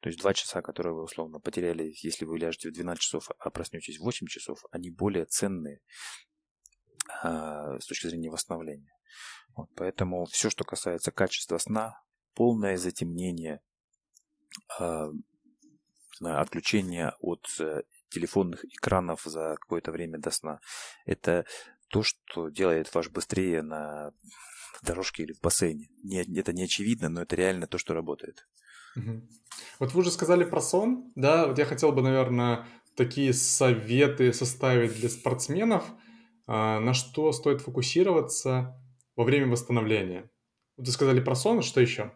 То 0.01 0.09
есть 0.09 0.21
2 0.21 0.35
часа, 0.35 0.63
которые 0.63 0.95
вы 0.95 1.03
условно 1.05 1.41
потеряли, 1.41 1.93
если 2.03 2.25
вы 2.25 2.39
ляжете 2.39 2.69
в 2.69 2.73
12 2.73 3.01
часов, 3.01 3.29
а 3.39 3.51
проснетесь 3.51 3.99
в 3.99 4.05
8 4.05 4.27
часов, 4.27 4.65
они 4.71 4.91
более 4.91 5.25
ценные 5.25 5.81
а, 7.23 7.79
с 7.79 7.87
точки 7.87 8.07
зрения 8.07 8.31
восстановления. 8.31 8.93
Вот, 9.57 9.71
поэтому 9.77 10.25
все, 10.27 10.51
что 10.51 10.65
касается 10.65 11.11
качества 11.11 11.59
сна, 11.59 12.03
полное 12.35 12.77
затемнение, 12.77 13.61
а, 14.79 15.09
отключение 16.21 17.15
от 17.21 17.47
э, 17.61 17.83
телефонных 18.11 18.65
экранов 18.65 19.23
за 19.25 19.57
какое-то 19.61 19.93
время 19.93 20.19
до 20.19 20.31
сна. 20.31 20.61
Это 21.07 21.45
то, 21.89 22.03
что 22.03 22.49
делает 22.49 22.95
ваш 22.95 23.11
быстрее 23.11 23.63
на 23.63 24.13
дорожке 24.83 25.25
или 25.25 25.33
в 25.33 25.41
бассейне. 25.41 25.89
Не, 26.03 26.23
это 26.39 26.53
не 26.53 26.65
очевидно, 26.65 27.09
но 27.09 27.23
это 27.23 27.37
реально 27.37 27.67
то, 27.67 27.79
что 27.79 27.95
работает. 27.95 28.47
Угу. 28.97 29.29
Вот 29.81 29.93
вы 29.93 30.01
уже 30.01 30.11
сказали 30.11 30.45
про 30.45 30.61
сон, 30.61 31.13
да, 31.15 31.47
вот 31.47 31.59
я 31.59 31.65
хотел 31.65 31.93
бы, 31.93 32.03
наверное, 32.03 32.67
такие 32.97 33.33
советы 33.33 34.33
составить 34.33 34.95
для 34.95 35.09
спортсменов, 35.09 35.85
а, 36.47 36.81
на 36.81 36.95
что 36.95 37.33
стоит 37.33 37.61
фокусироваться 37.61 38.81
во 39.17 39.25
время 39.25 39.51
восстановления. 39.51 40.31
Вы 40.77 40.87
сказали 40.87 41.21
про 41.21 41.35
сон, 41.35 41.63
что 41.63 41.81
еще? 41.81 42.13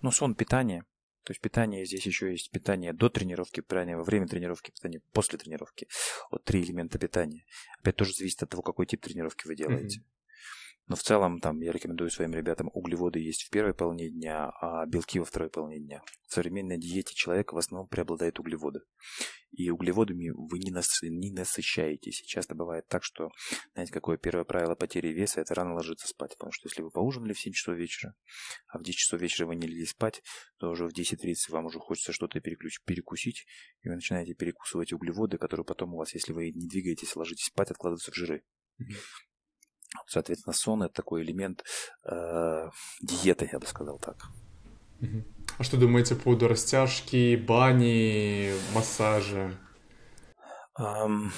Ну, 0.00 0.10
сон, 0.10 0.34
питание. 0.34 0.84
То 1.24 1.30
есть 1.30 1.40
питание 1.40 1.84
здесь 1.84 2.04
еще 2.06 2.30
есть 2.30 2.50
питание 2.50 2.92
до 2.92 3.08
тренировки, 3.08 3.60
питание 3.60 3.96
во 3.96 4.04
время 4.04 4.26
тренировки, 4.26 4.72
питание 4.72 5.00
после 5.12 5.38
тренировки. 5.38 5.86
Вот 6.30 6.44
три 6.44 6.62
элемента 6.62 6.98
питания. 6.98 7.44
Опять 7.78 7.96
тоже 7.96 8.12
зависит 8.12 8.42
от 8.42 8.50
того, 8.50 8.62
какой 8.62 8.86
тип 8.86 9.02
тренировки 9.02 9.46
вы 9.46 9.54
делаете. 9.54 10.00
Mm-hmm. 10.00 10.21
Но 10.88 10.96
в 10.96 11.02
целом 11.02 11.38
там 11.40 11.60
я 11.60 11.70
рекомендую 11.70 12.10
своим 12.10 12.32
ребятам 12.32 12.68
углеводы 12.72 13.20
есть 13.20 13.44
в 13.44 13.50
первой 13.50 13.72
половине 13.72 14.10
дня, 14.10 14.50
а 14.60 14.84
белки 14.86 15.20
во 15.20 15.24
второй 15.24 15.48
половине 15.48 15.86
дня. 15.86 16.02
В 16.26 16.32
современной 16.32 16.78
диете 16.78 17.14
человека 17.14 17.54
в 17.54 17.58
основном 17.58 17.88
преобладают 17.88 18.40
углеводы. 18.40 18.80
И 19.52 19.70
углеводами 19.70 20.30
вы 20.30 20.58
не, 20.58 20.70
нас, 20.70 20.88
не 21.02 21.30
насыщаетесь. 21.30 22.22
И 22.22 22.26
часто 22.26 22.54
бывает 22.54 22.88
так, 22.88 23.04
что, 23.04 23.30
знаете, 23.74 23.92
какое 23.92 24.16
первое 24.16 24.44
правило 24.44 24.74
потери 24.74 25.08
веса– 25.08 25.40
это 25.42 25.54
рано 25.54 25.74
ложиться 25.74 26.08
спать. 26.08 26.32
Потому 26.32 26.52
что 26.52 26.68
если 26.68 26.82
вы 26.82 26.90
поужинали 26.90 27.32
в 27.32 27.40
7 27.40 27.52
часов 27.52 27.76
вечера, 27.76 28.14
а 28.68 28.78
в 28.78 28.82
10 28.82 28.96
часов 28.96 29.20
вечера 29.20 29.46
вы 29.46 29.56
не 29.56 29.66
легли 29.66 29.84
спать, 29.84 30.22
то 30.58 30.70
уже 30.70 30.88
в 30.88 30.92
10.30 30.92 31.34
вам 31.50 31.66
уже 31.66 31.78
хочется 31.78 32.12
что-то 32.12 32.40
переключ, 32.40 32.80
перекусить, 32.84 33.44
и 33.82 33.88
вы 33.88 33.96
начинаете 33.96 34.34
перекусывать 34.34 34.92
углеводы, 34.92 35.38
которые 35.38 35.66
потом 35.66 35.94
у 35.94 35.98
вас, 35.98 36.14
если 36.14 36.32
вы 36.32 36.50
не 36.50 36.66
двигаетесь, 36.66 37.14
ложитесь 37.14 37.46
спать, 37.46 37.70
откладываются 37.70 38.10
в 38.10 38.14
жиры. 38.14 38.42
Соответственно, 40.06 40.54
сон 40.54 40.82
это 40.82 40.94
такой 40.94 41.22
элемент 41.22 41.64
э, 42.04 42.70
диеты, 43.00 43.48
я 43.52 43.58
бы 43.58 43.66
сказал 43.66 43.98
так. 43.98 44.16
А 45.58 45.62
что 45.64 45.76
думаете 45.76 46.14
по 46.14 46.22
поводу 46.22 46.48
растяжки, 46.48 47.36
бани, 47.36 48.52
массажа? 48.74 49.58
Um, 50.78 51.30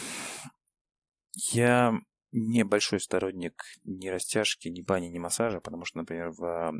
я 1.53 1.99
не 2.31 2.65
большой 2.65 3.01
сторонник 3.01 3.65
ни 3.85 4.09
растяжки, 4.09 4.69
ни 4.69 4.83
бани, 4.83 5.09
ни 5.09 5.19
массажа, 5.19 5.61
потому 5.61 5.85
что, 5.85 5.99
например, 5.99 6.31
в, 6.31 6.73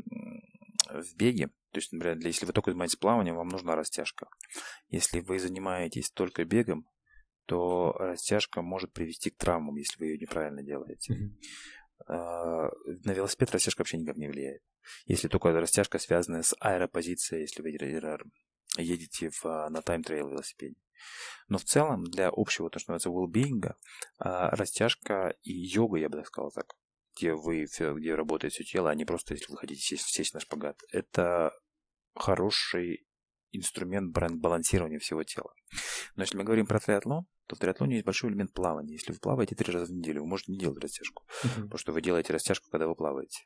в 0.89 1.15
беге, 1.15 1.47
то 1.71 1.79
есть, 1.79 1.91
например, 1.91 2.17
для, 2.17 2.29
если 2.29 2.45
вы 2.45 2.53
только 2.53 2.71
занимаетесь 2.71 2.97
плаванием, 2.97 3.35
вам 3.35 3.49
нужна 3.49 3.75
растяжка. 3.75 4.27
Если 4.89 5.19
вы 5.19 5.39
занимаетесь 5.39 6.11
только 6.11 6.45
бегом, 6.45 6.85
то 7.45 7.93
растяжка 7.93 8.61
может 8.61 8.93
привести 8.93 9.29
к 9.29 9.37
травмам, 9.37 9.75
если 9.75 9.99
вы 9.99 10.07
ее 10.07 10.17
неправильно 10.17 10.63
делаете. 10.63 11.13
Mm-hmm. 11.13 12.71
На 13.05 13.13
велосипед 13.13 13.51
растяжка 13.51 13.81
вообще 13.81 13.97
никак 13.97 14.17
не 14.17 14.27
влияет. 14.27 14.61
Если 15.05 15.27
только 15.27 15.51
растяжка 15.51 15.97
связана 15.99 16.43
с 16.43 16.55
аэропозицией, 16.59 17.41
если 17.41 17.61
вы 17.61 17.71
едете 18.77 19.29
в, 19.29 19.45
а, 19.45 19.69
на 19.69 19.81
time 19.81 20.02
trial 20.02 20.29
велосипеде. 20.29 20.75
Но 21.47 21.57
в 21.57 21.63
целом 21.63 22.03
для 22.03 22.29
общего, 22.31 22.69
то, 22.69 22.79
что 22.79 22.93
называется, 22.93 23.09
well-being, 23.09 23.73
а, 24.19 24.49
растяжка 24.51 25.35
и 25.43 25.53
йога, 25.53 25.97
я 25.97 26.09
бы 26.09 26.17
так 26.17 26.27
сказал 26.27 26.51
так, 26.51 26.75
где 27.15 27.33
вы, 27.33 27.65
где 27.65 28.15
работает 28.15 28.53
все 28.53 28.63
тело, 28.63 28.89
а 28.89 28.95
не 28.95 29.05
просто, 29.05 29.33
если 29.33 29.51
вы 29.51 29.57
хотите 29.57 29.81
сесть, 29.81 30.07
сесть 30.07 30.33
на 30.33 30.39
шпагат. 30.39 30.79
Это 30.91 31.51
хороший 32.15 33.07
инструмент 33.57 34.11
балансирования 34.13 34.99
всего 34.99 35.23
тела. 35.23 35.51
Но 36.15 36.23
если 36.23 36.37
мы 36.37 36.43
говорим 36.43 36.65
про 36.65 36.79
триатлон, 36.79 37.25
то 37.47 37.55
в 37.55 37.59
триатлоне 37.59 37.95
есть 37.95 38.05
большой 38.05 38.31
элемент 38.31 38.53
плавания. 38.53 38.93
Если 38.93 39.11
вы 39.11 39.19
плаваете 39.19 39.55
три 39.55 39.71
раза 39.71 39.85
в 39.85 39.91
неделю, 39.91 40.21
вы 40.21 40.27
можете 40.27 40.51
не 40.51 40.57
делать 40.57 40.79
растяжку, 40.79 41.23
uh-huh. 41.43 41.63
потому 41.63 41.77
что 41.77 41.91
вы 41.91 42.01
делаете 42.01 42.33
растяжку, 42.33 42.69
когда 42.71 42.87
вы 42.87 42.95
плаваете. 42.95 43.45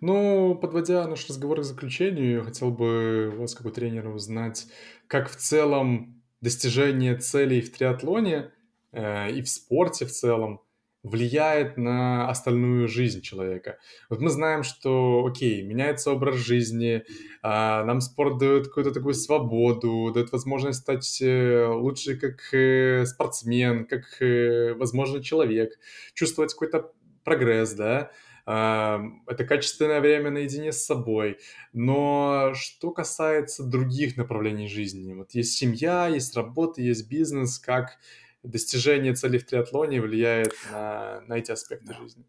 Ну, 0.00 0.54
подводя 0.54 1.06
наш 1.06 1.28
разговор 1.28 1.60
к 1.60 1.64
заключению, 1.64 2.38
я 2.38 2.42
хотел 2.42 2.70
бы 2.70 3.30
вас, 3.36 3.54
как 3.54 3.66
у 3.66 3.70
тренера, 3.70 4.10
узнать, 4.10 4.66
как 5.06 5.28
в 5.28 5.36
целом 5.36 6.22
достижение 6.40 7.16
целей 7.16 7.60
в 7.60 7.70
триатлоне 7.72 8.52
э, 8.92 9.30
и 9.32 9.42
в 9.42 9.48
спорте 9.48 10.06
в 10.06 10.12
целом 10.12 10.62
влияет 11.02 11.76
на 11.76 12.28
остальную 12.28 12.88
жизнь 12.88 13.20
человека. 13.22 13.78
Вот 14.10 14.20
мы 14.20 14.30
знаем, 14.30 14.62
что, 14.62 15.24
окей, 15.26 15.62
меняется 15.62 16.12
образ 16.12 16.36
жизни, 16.36 17.04
а, 17.42 17.84
нам 17.84 18.00
спорт 18.00 18.38
дает 18.38 18.68
какую-то 18.68 18.92
такую 18.92 19.14
свободу, 19.14 20.10
дает 20.12 20.32
возможность 20.32 20.80
стать 20.80 21.20
э, 21.22 21.66
лучше 21.66 22.16
как 22.16 22.52
э, 22.52 23.06
спортсмен, 23.06 23.86
как, 23.86 24.20
э, 24.20 24.74
возможно, 24.74 25.22
человек, 25.22 25.78
чувствовать 26.14 26.52
какой-то 26.52 26.92
прогресс, 27.24 27.72
да, 27.74 28.10
а, 28.50 29.02
это 29.26 29.44
качественное 29.44 30.00
время 30.00 30.30
наедине 30.30 30.72
с 30.72 30.82
собой. 30.82 31.36
Но 31.74 32.52
что 32.54 32.90
касается 32.92 33.62
других 33.62 34.16
направлений 34.16 34.68
жизни, 34.68 35.12
вот 35.12 35.32
есть 35.34 35.58
семья, 35.58 36.08
есть 36.08 36.34
работа, 36.34 36.80
есть 36.80 37.10
бизнес, 37.10 37.58
как 37.58 37.98
достижение 38.42 39.14
цели 39.14 39.38
в 39.38 39.46
триатлоне 39.46 40.00
влияет 40.00 40.54
на, 40.70 41.20
на 41.22 41.38
эти 41.38 41.50
аспекты 41.50 41.94
жизни. 41.94 42.24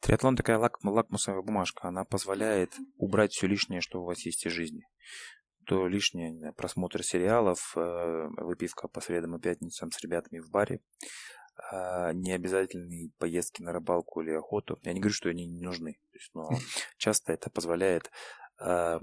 Триатлон 0.00 0.36
такая 0.36 0.58
лак, 0.58 0.78
лакмусовая 0.84 1.42
бумажка. 1.42 1.88
Она 1.88 2.04
позволяет 2.04 2.72
убрать 2.96 3.32
все 3.32 3.46
лишнее, 3.46 3.80
что 3.80 4.00
у 4.00 4.04
вас 4.04 4.24
есть 4.24 4.46
из 4.46 4.52
жизни. 4.52 4.82
То 5.66 5.88
лишнее 5.88 6.52
просмотр 6.52 7.02
сериалов, 7.02 7.72
э, 7.76 8.28
выпивка 8.36 8.86
по 8.86 9.00
средам 9.00 9.36
и 9.36 9.40
пятницам 9.40 9.90
с 9.90 10.00
ребятами 10.00 10.38
в 10.38 10.48
баре, 10.48 10.80
э, 11.72 12.12
необязательные 12.12 13.10
поездки 13.18 13.62
на 13.62 13.72
рыбалку 13.72 14.20
или 14.20 14.30
охоту. 14.30 14.78
Я 14.82 14.92
не 14.92 15.00
говорю, 15.00 15.14
что 15.14 15.28
они 15.28 15.44
не 15.46 15.60
нужны, 15.60 15.98
но 16.34 16.48
часто 16.98 17.32
это 17.32 17.50
позволяет 17.50 18.12
э, 18.60 19.00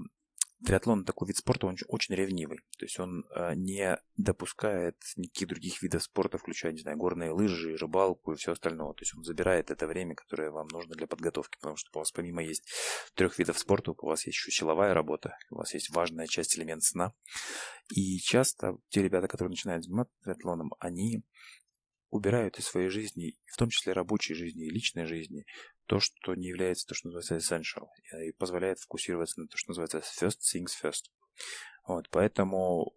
Триатлон 0.64 1.04
такой 1.04 1.28
вид 1.28 1.36
спорта, 1.36 1.66
он 1.66 1.76
очень 1.88 2.14
ревнивый. 2.14 2.58
То 2.78 2.84
есть 2.84 2.98
он 2.98 3.24
э, 3.34 3.54
не 3.54 3.98
допускает 4.16 4.96
никаких 5.16 5.48
других 5.48 5.82
видов 5.82 6.02
спорта, 6.02 6.38
включая, 6.38 6.72
не 6.72 6.80
знаю, 6.80 6.96
горные 6.96 7.32
лыжи, 7.32 7.76
рыбалку 7.76 8.32
и 8.32 8.36
все 8.36 8.52
остальное. 8.52 8.92
То 8.94 9.02
есть 9.02 9.14
он 9.14 9.24
забирает 9.24 9.70
это 9.70 9.86
время, 9.86 10.14
которое 10.14 10.50
вам 10.50 10.68
нужно 10.68 10.94
для 10.94 11.06
подготовки. 11.06 11.56
Потому 11.56 11.76
что 11.76 11.90
у 11.94 11.98
вас 11.98 12.10
помимо 12.12 12.42
есть 12.42 12.66
трех 13.14 13.38
видов 13.38 13.58
спорта, 13.58 13.92
у 13.92 14.06
вас 14.06 14.26
есть 14.26 14.38
еще 14.38 14.50
силовая 14.50 14.94
работа, 14.94 15.36
у 15.50 15.56
вас 15.56 15.74
есть 15.74 15.90
важная 15.90 16.26
часть 16.26 16.58
элемент 16.58 16.82
сна. 16.82 17.12
И 17.94 18.18
часто 18.18 18.78
те 18.88 19.02
ребята, 19.02 19.28
которые 19.28 19.50
начинают 19.50 19.84
заниматься 19.84 20.14
триатлоном, 20.22 20.72
они 20.78 21.22
убирают 22.14 22.60
из 22.60 22.66
своей 22.66 22.88
жизни, 22.88 23.36
в 23.46 23.56
том 23.56 23.70
числе 23.70 23.92
рабочей 23.92 24.34
жизни 24.34 24.66
и 24.66 24.70
личной 24.70 25.04
жизни, 25.04 25.44
то, 25.86 26.00
что 26.00 26.34
не 26.34 26.48
является 26.48 26.86
то, 26.86 26.94
что 26.94 27.08
называется 27.08 27.36
essential, 27.36 27.86
и 28.26 28.32
позволяет 28.32 28.78
фокусироваться 28.78 29.40
на 29.40 29.46
то, 29.46 29.56
что 29.56 29.70
называется 29.70 29.98
first 29.98 30.38
things 30.54 30.72
first. 30.82 31.10
Вот, 31.86 32.08
поэтому, 32.10 32.94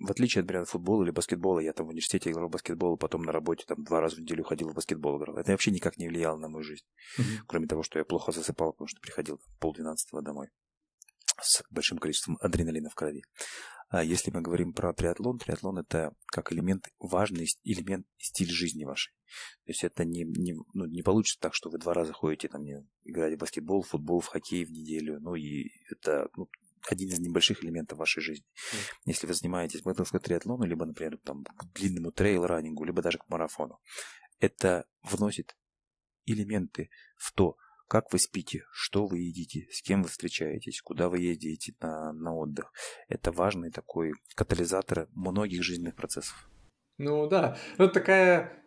в 0.00 0.10
отличие, 0.10 0.42
например, 0.42 0.62
от 0.62 0.68
футбола 0.68 1.04
или 1.04 1.12
баскетбола, 1.12 1.60
я 1.60 1.72
там 1.72 1.86
в 1.86 1.90
университете 1.90 2.30
играл 2.30 2.48
в 2.48 2.50
баскетбол, 2.50 2.96
потом 2.96 3.22
на 3.22 3.32
работе 3.32 3.64
там 3.66 3.84
два 3.84 4.00
раза 4.00 4.16
в 4.16 4.18
неделю 4.20 4.42
ходил 4.42 4.70
в 4.70 4.74
баскетбол 4.74 5.18
играл. 5.18 5.36
Это 5.36 5.52
вообще 5.52 5.70
никак 5.70 5.98
не 5.98 6.08
влияло 6.08 6.36
на 6.36 6.48
мою 6.48 6.64
жизнь. 6.64 6.84
Mm-hmm. 7.18 7.44
Кроме 7.46 7.68
того, 7.68 7.82
что 7.84 7.98
я 7.98 8.04
плохо 8.04 8.32
засыпал, 8.32 8.72
потому 8.72 8.88
что 8.88 9.00
приходил 9.00 9.40
полдвенадцатого 9.60 10.22
домой 10.22 10.48
с 11.40 11.62
большим 11.70 11.98
количеством 11.98 12.36
адреналина 12.40 12.90
в 12.90 12.94
крови. 12.96 13.22
А 13.88 14.04
если 14.04 14.30
мы 14.30 14.42
говорим 14.42 14.72
про 14.72 14.92
триатлон, 14.92 15.38
триатлон 15.38 15.78
это 15.78 16.14
как 16.26 16.52
элемент, 16.52 16.88
важный 16.98 17.46
элемент 17.64 18.06
стиль 18.18 18.50
жизни 18.50 18.84
вашей. 18.84 19.12
То 19.64 19.72
есть 19.72 19.84
это 19.84 20.04
не, 20.04 20.24
не, 20.24 20.54
ну, 20.74 20.86
не 20.86 21.02
получится 21.02 21.40
так, 21.40 21.54
что 21.54 21.70
вы 21.70 21.78
два 21.78 21.94
раза 21.94 22.12
ходите 22.12 22.48
там, 22.48 22.62
не, 22.62 22.86
играть 23.04 23.34
в 23.34 23.38
баскетбол, 23.38 23.82
в 23.82 23.88
футбол, 23.88 24.20
в 24.20 24.26
хоккей 24.26 24.64
в 24.64 24.70
неделю. 24.70 25.20
Ну 25.20 25.34
и 25.34 25.70
это 25.90 26.28
ну, 26.36 26.48
один 26.86 27.08
из 27.08 27.18
небольших 27.18 27.64
элементов 27.64 27.98
вашей 27.98 28.22
жизни. 28.22 28.44
Mm. 28.46 28.78
Если 29.06 29.26
вы 29.26 29.34
занимаетесь 29.34 29.84
мотовским 29.84 30.20
триатлоном, 30.20 30.68
либо, 30.68 30.84
например, 30.84 31.18
там, 31.18 31.44
к 31.44 31.72
длинному 31.74 32.12
трейл-раннингу, 32.12 32.84
либо 32.84 33.02
даже 33.02 33.18
к 33.18 33.28
марафону, 33.28 33.80
это 34.38 34.86
вносит 35.02 35.56
элементы 36.26 36.90
в 37.16 37.32
то, 37.32 37.56
как 37.88 38.12
вы 38.12 38.18
спите, 38.18 38.64
что 38.70 39.06
вы 39.06 39.18
едите, 39.20 39.66
с 39.70 39.82
кем 39.82 40.02
вы 40.02 40.08
встречаетесь, 40.08 40.82
куда 40.82 41.08
вы 41.08 41.20
ездите 41.20 41.74
на, 41.80 42.12
на 42.12 42.34
отдых. 42.34 42.72
Это 43.08 43.32
важный 43.32 43.70
такой 43.70 44.12
катализатор 44.34 45.08
многих 45.14 45.62
жизненных 45.62 45.96
процессов. 45.96 46.48
Ну 46.98 47.28
да, 47.28 47.56
ну, 47.78 47.86
это 47.86 47.94
такая 47.94 48.64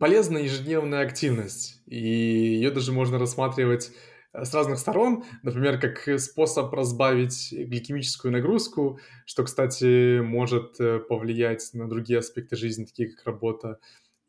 полезная 0.00 0.42
ежедневная 0.42 1.04
активность, 1.04 1.82
и 1.86 1.96
ее 1.96 2.70
даже 2.70 2.92
можно 2.92 3.18
рассматривать 3.18 3.92
э, 4.32 4.44
с 4.44 4.52
разных 4.54 4.78
сторон, 4.78 5.24
например, 5.42 5.78
как 5.78 6.18
способ 6.18 6.72
разбавить 6.72 7.52
гликемическую 7.52 8.32
нагрузку, 8.32 8.98
что, 9.26 9.44
кстати, 9.44 10.20
может 10.20 10.80
э, 10.80 10.98
повлиять 10.98 11.70
на 11.74 11.88
другие 11.88 12.18
аспекты 12.18 12.56
жизни, 12.56 12.84
такие 12.84 13.10
как 13.10 13.24
работа, 13.26 13.78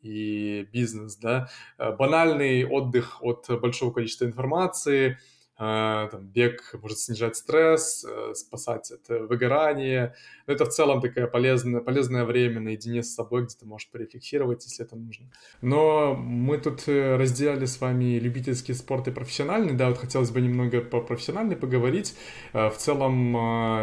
и 0.04 0.68
бизнес, 0.72 1.16
да, 1.16 1.48
э, 1.78 1.90
банальный 1.92 2.64
отдых 2.64 3.22
от 3.22 3.48
большого 3.60 3.92
количества 3.92 4.26
информации, 4.26 5.18
там, 5.56 6.26
бег 6.26 6.74
может 6.82 6.98
снижать 6.98 7.36
стресс, 7.36 8.04
э, 8.04 8.34
спасать 8.34 8.90
от 8.90 9.08
выгорания. 9.08 10.14
Но 10.46 10.54
это 10.54 10.64
в 10.64 10.70
целом 10.70 11.00
такое 11.00 11.26
полезное, 11.28 11.80
полезное 11.80 12.24
время 12.24 12.60
наедине 12.60 13.02
с 13.04 13.14
собой, 13.14 13.44
где 13.44 13.54
ты 13.60 13.64
можешь 13.64 13.88
порефлексировать, 13.88 14.64
если 14.64 14.84
это 14.84 14.96
нужно. 14.96 15.30
Но 15.62 16.14
мы 16.14 16.58
тут 16.58 16.88
э, 16.88 17.16
разделяли 17.16 17.66
с 17.66 17.80
вами 17.80 18.18
любительский 18.18 18.74
спорт 18.74 19.06
и 19.06 19.12
профессиональный. 19.12 19.74
Да, 19.74 19.88
вот 19.90 19.98
хотелось 19.98 20.30
бы 20.30 20.40
немного 20.40 20.80
по 20.80 21.00
профессиональной 21.00 21.56
поговорить. 21.56 22.16
Э, 22.52 22.68
в 22.68 22.76
целом 22.76 23.34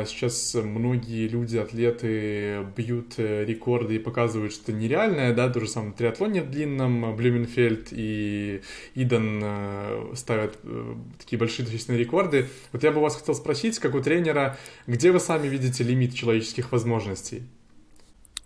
сейчас 0.06 0.56
многие 0.56 1.28
люди, 1.28 1.58
атлеты 1.58 2.66
бьют 2.76 3.18
рекорды 3.18 3.96
и 3.96 4.00
показывают, 4.00 4.54
что 4.54 4.74
нереальное, 4.74 5.34
да, 5.34 5.50
то 5.50 5.62
же 5.62 5.68
самое 5.68 5.94
в 5.94 5.96
триатлоне 5.96 6.42
в 6.42 6.52
длинном, 6.52 7.16
Блюменфельд 7.16 7.90
и 7.92 8.62
Иден 8.96 10.16
ставят 10.16 10.58
такие 11.18 11.40
большие 11.40 11.61
большие 11.70 11.98
рекорды. 11.98 12.50
Вот 12.72 12.84
я 12.84 12.92
бы 12.92 13.02
вас 13.02 13.16
хотел 13.16 13.36
спросить, 13.36 13.80
как 13.80 13.96
у 13.96 14.02
тренера, 14.02 14.58
где 14.88 15.12
вы 15.12 15.20
сами 15.20 15.48
видите 15.48 15.84
лимит 15.84 16.14
человеческих 16.16 16.72
возможностей? 16.72 17.44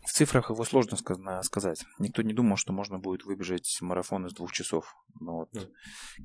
В 0.06 0.12
цифрах 0.12 0.51
его 0.51 0.63
сложно 0.63 0.97
сказать. 0.97 1.84
Никто 1.97 2.21
не 2.21 2.34
думал, 2.34 2.58
что 2.58 2.71
можно 2.71 2.99
будет 2.99 3.25
выбежать 3.25 3.78
марафон 3.82 4.28
из 4.28 4.34
двух 4.34 4.51
часов. 4.51 4.95
Но 5.19 5.38
вот 5.39 5.49
да. 5.51 5.62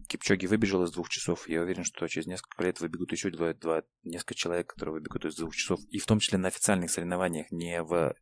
Кипчоги 0.06 0.46
выбежал 0.46 0.84
из 0.84 0.92
двух 0.92 1.08
часов. 1.08 1.48
Я 1.48 1.62
уверен, 1.62 1.84
что 1.84 2.06
через 2.06 2.26
несколько 2.26 2.62
лет 2.62 2.78
выбегут 2.80 3.10
еще 3.12 3.30
два, 3.30 3.54
два, 3.54 3.82
несколько 4.04 4.34
человек, 4.34 4.68
которые 4.68 4.94
выбегут 4.94 5.24
из 5.24 5.34
двух 5.34 5.56
часов. 5.56 5.80
И 5.90 5.98
в 5.98 6.04
том 6.04 6.18
числе 6.18 6.36
на 6.36 6.48
официальных 6.48 6.90
соревнованиях, 6.90 7.50
не 7.50 7.82
в 7.82 8.14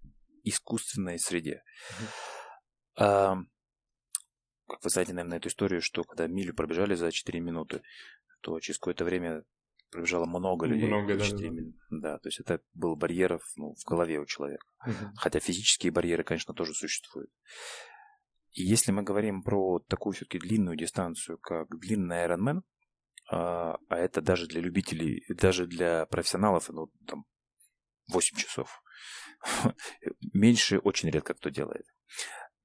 искусственной 0.44 1.18
среде. 1.18 1.62
Угу. 1.98 2.06
А, 3.00 3.36
как 4.68 4.84
вы 4.84 4.90
знаете, 4.90 5.14
наверное, 5.14 5.38
эту 5.38 5.48
историю, 5.48 5.80
что 5.80 6.04
когда 6.04 6.26
милю 6.26 6.54
пробежали 6.54 6.94
за 6.94 7.10
4 7.10 7.40
минуты, 7.40 7.82
то 8.40 8.58
через 8.60 8.78
какое-то 8.78 9.04
время 9.04 9.44
пробежало 9.90 10.26
много 10.26 10.66
людей. 10.66 10.86
Много, 10.86 11.16
да, 11.16 11.24
да. 11.24 11.50
да. 11.90 12.18
то 12.18 12.28
есть 12.28 12.40
это 12.40 12.60
был 12.74 12.96
барьер 12.96 13.40
ну, 13.56 13.74
в 13.74 13.84
голове 13.88 14.18
у 14.18 14.26
человека. 14.26 14.66
Угу. 14.86 15.12
Хотя 15.16 15.40
физические 15.40 15.92
барьеры, 15.92 16.24
конечно, 16.24 16.54
тоже 16.54 16.74
существуют. 16.74 17.30
И 18.52 18.62
если 18.62 18.92
мы 18.92 19.02
говорим 19.02 19.42
про 19.42 19.78
такую 19.80 20.14
все-таки 20.14 20.38
длинную 20.38 20.76
дистанцию, 20.76 21.38
как 21.38 21.68
длинный 21.78 22.26
Ironman, 22.26 22.62
а, 23.30 23.78
а 23.88 23.96
это 23.96 24.20
даже 24.20 24.46
для 24.46 24.60
любителей, 24.60 25.24
даже 25.28 25.66
для 25.66 26.06
профессионалов, 26.06 26.68
ну, 26.70 26.90
там, 27.06 27.24
8 28.08 28.36
часов. 28.36 28.82
Меньше 30.32 30.78
очень 30.78 31.10
редко 31.10 31.34
кто 31.34 31.50
делает. 31.50 31.86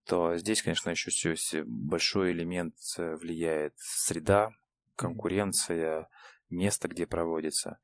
То 0.05 0.37
здесь, 0.37 0.61
конечно, 0.61 0.89
еще 0.89 1.63
большой 1.65 2.31
элемент 2.31 2.75
э, 2.97 3.15
влияет 3.15 3.73
среда, 3.77 4.51
конкуренция, 4.95 6.07
место, 6.49 6.87
где 6.87 7.05
проводится. 7.05 7.79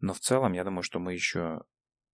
Но 0.00 0.14
в 0.14 0.20
целом, 0.20 0.52
я 0.52 0.64
думаю, 0.64 0.82
что 0.82 0.98
мы 0.98 1.12
еще 1.12 1.62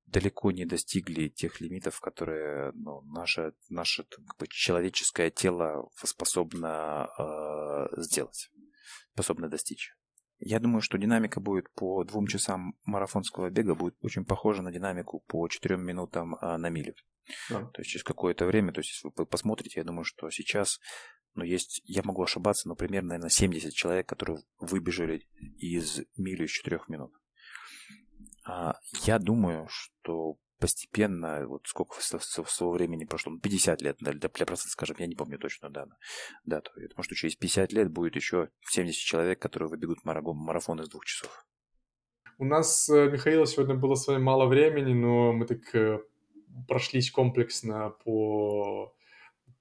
далеко 0.07 0.53
не 0.53 0.65
достигли 0.65 1.29
тех 1.29 1.61
лимитов, 1.61 2.01
которые 2.01 2.73
ну, 2.75 3.03
наше, 3.03 3.55
наше 3.69 4.05
как 4.05 4.37
бы, 4.39 4.47
человеческое 4.49 5.31
тело 5.31 5.91
способно 6.03 7.09
э, 7.19 8.01
сделать, 8.01 8.51
способно 9.13 9.49
достичь. 9.49 9.95
Я 10.39 10.61
думаю, 10.61 10.83
что 10.83 10.99
динамика 10.99 11.41
будет 11.41 11.73
по 11.73 12.05
двум 12.05 12.27
часам 12.27 12.75
марафонского 12.85 13.51
бега 13.51 13.75
будет 13.75 13.97
очень 14.03 14.25
похожа 14.25 14.63
на 14.63 14.73
динамику 14.73 15.21
по 15.27 15.49
четырем 15.49 15.83
минутам 15.85 16.35
э, 16.35 16.57
на 16.57 16.69
милю. 16.69 16.95
Да. 17.49 17.65
То 17.67 17.81
есть 17.81 17.91
через 17.91 18.05
какое-то 18.05 18.45
время, 18.45 18.73
то 18.73 18.81
есть 18.81 18.91
если 18.91 19.11
вы 19.17 19.27
посмотрите, 19.27 19.81
я 19.81 19.85
думаю, 19.85 20.05
что 20.05 20.29
сейчас, 20.31 20.81
ну, 21.35 21.45
есть, 21.45 21.83
я 21.85 22.03
могу 22.05 22.23
ошибаться, 22.23 22.69
но 22.69 22.77
примерно, 22.77 23.11
наверное, 23.11 23.31
70 23.31 23.73
человек, 23.73 24.09
которые 24.09 24.43
выбежали 24.59 25.27
из 25.59 26.01
мили 26.17 26.45
из 26.45 26.51
4 26.51 26.81
минут. 26.89 27.13
А, 28.45 28.79
я 29.05 29.19
думаю, 29.19 29.67
что 29.69 30.37
постепенно, 30.59 31.47
вот 31.47 31.67
сколько 31.67 32.01
своего 32.01 32.73
времени 32.73 33.05
прошло, 33.05 33.37
50 33.37 33.81
ну, 33.81 33.87
лет, 33.87 33.97
для, 33.99 34.13
для 34.13 34.29
процента, 34.29 34.71
скажем, 34.71 34.97
я 34.99 35.07
не 35.07 35.15
помню 35.15 35.39
точно 35.39 35.71
да, 35.71 35.87
дату. 36.45 36.71
Я 36.77 36.89
думаю, 36.89 37.03
что 37.03 37.15
через 37.15 37.37
50 37.37 37.73
лет 37.73 37.91
будет 37.91 38.17
еще 38.17 38.51
70 38.71 38.99
человек, 38.99 39.39
которые 39.41 39.69
выбегут 39.69 40.05
марафон 40.05 40.81
из 40.81 40.89
двух 40.89 41.05
часов. 41.05 41.47
У 42.39 42.45
нас, 42.45 42.89
э, 42.89 43.11
Михаил, 43.11 43.47
сегодня 43.47 43.75
было 43.75 43.95
с 43.95 44.07
вами 44.07 44.23
мало 44.23 44.47
времени, 44.47 44.93
но 44.93 45.33
мы 45.33 45.47
так 45.47 45.75
э, 45.75 46.01
прошлись 46.67 47.11
комплексно 47.11 47.91
по 48.05 48.95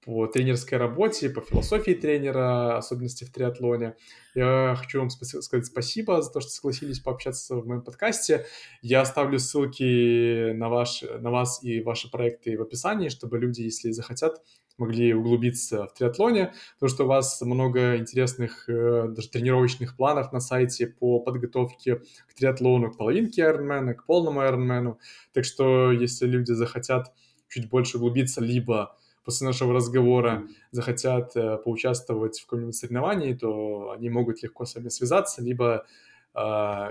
по 0.04 0.26
тренерской 0.26 0.78
работе, 0.78 1.30
по 1.30 1.40
философии 1.40 1.92
тренера, 1.92 2.76
особенности 2.76 3.24
в 3.24 3.32
триатлоне. 3.32 3.96
Я 4.34 4.76
хочу 4.78 4.98
вам 4.98 5.10
сказать 5.10 5.66
спасибо 5.66 6.20
за 6.20 6.30
то, 6.30 6.40
что 6.40 6.50
согласились 6.50 7.00
пообщаться 7.00 7.56
в 7.56 7.66
моем 7.66 7.82
подкасте. 7.82 8.46
Я 8.82 9.00
оставлю 9.00 9.38
ссылки 9.38 10.52
на, 10.52 10.68
ваш, 10.68 11.02
на 11.20 11.30
вас 11.30 11.62
и 11.62 11.80
ваши 11.80 12.10
проекты 12.10 12.58
в 12.58 12.62
описании, 12.62 13.08
чтобы 13.08 13.38
люди, 13.38 13.62
если 13.62 13.92
захотят, 13.92 14.42
могли 14.76 15.14
углубиться 15.14 15.86
в 15.86 15.94
триатлоне, 15.94 16.52
потому 16.74 16.94
что 16.94 17.04
у 17.04 17.06
вас 17.06 17.40
много 17.40 17.96
интересных 17.96 18.68
э, 18.68 19.06
даже 19.08 19.30
тренировочных 19.30 19.96
планов 19.96 20.32
на 20.32 20.40
сайте 20.40 20.88
по 20.88 21.20
подготовке 21.20 22.02
к 22.28 22.34
триатлону, 22.34 22.90
к 22.90 22.98
половинке 22.98 23.42
Ironman, 23.42 23.94
к 23.94 24.04
полному 24.04 24.40
Ironman. 24.40 24.96
Так 25.32 25.44
что, 25.44 25.92
если 25.92 26.26
люди 26.26 26.52
захотят 26.52 27.12
чуть 27.48 27.68
больше 27.68 27.98
углубиться, 27.98 28.40
либо 28.42 28.96
после 29.24 29.46
нашего 29.46 29.72
разговора 29.72 30.46
захотят 30.70 31.36
э, 31.36 31.56
поучаствовать 31.58 32.38
в 32.38 32.44
каком-нибудь 32.44 32.76
соревновании, 32.76 33.34
то 33.34 33.90
они 33.90 34.10
могут 34.10 34.42
легко 34.42 34.64
с 34.64 34.74
вами 34.74 34.88
связаться, 34.88 35.42
либо 35.42 35.86
э, 36.34 36.40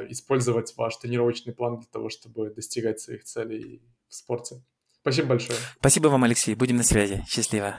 использовать 0.10 0.74
ваш 0.78 0.98
тренировочный 0.98 1.54
план 1.54 1.78
для 1.78 1.88
того, 1.92 2.10
чтобы 2.10 2.50
достигать 2.50 3.00
своих 3.00 3.24
целей 3.24 3.82
в 4.08 4.16
спорте. 4.16 4.62
Спасибо 5.02 5.30
большое. 5.30 5.58
Спасибо 5.80 6.08
вам, 6.08 6.24
Алексей. 6.24 6.56
Будем 6.56 6.78
на 6.78 6.84
связи. 6.84 7.24
Счастливо. 7.28 7.78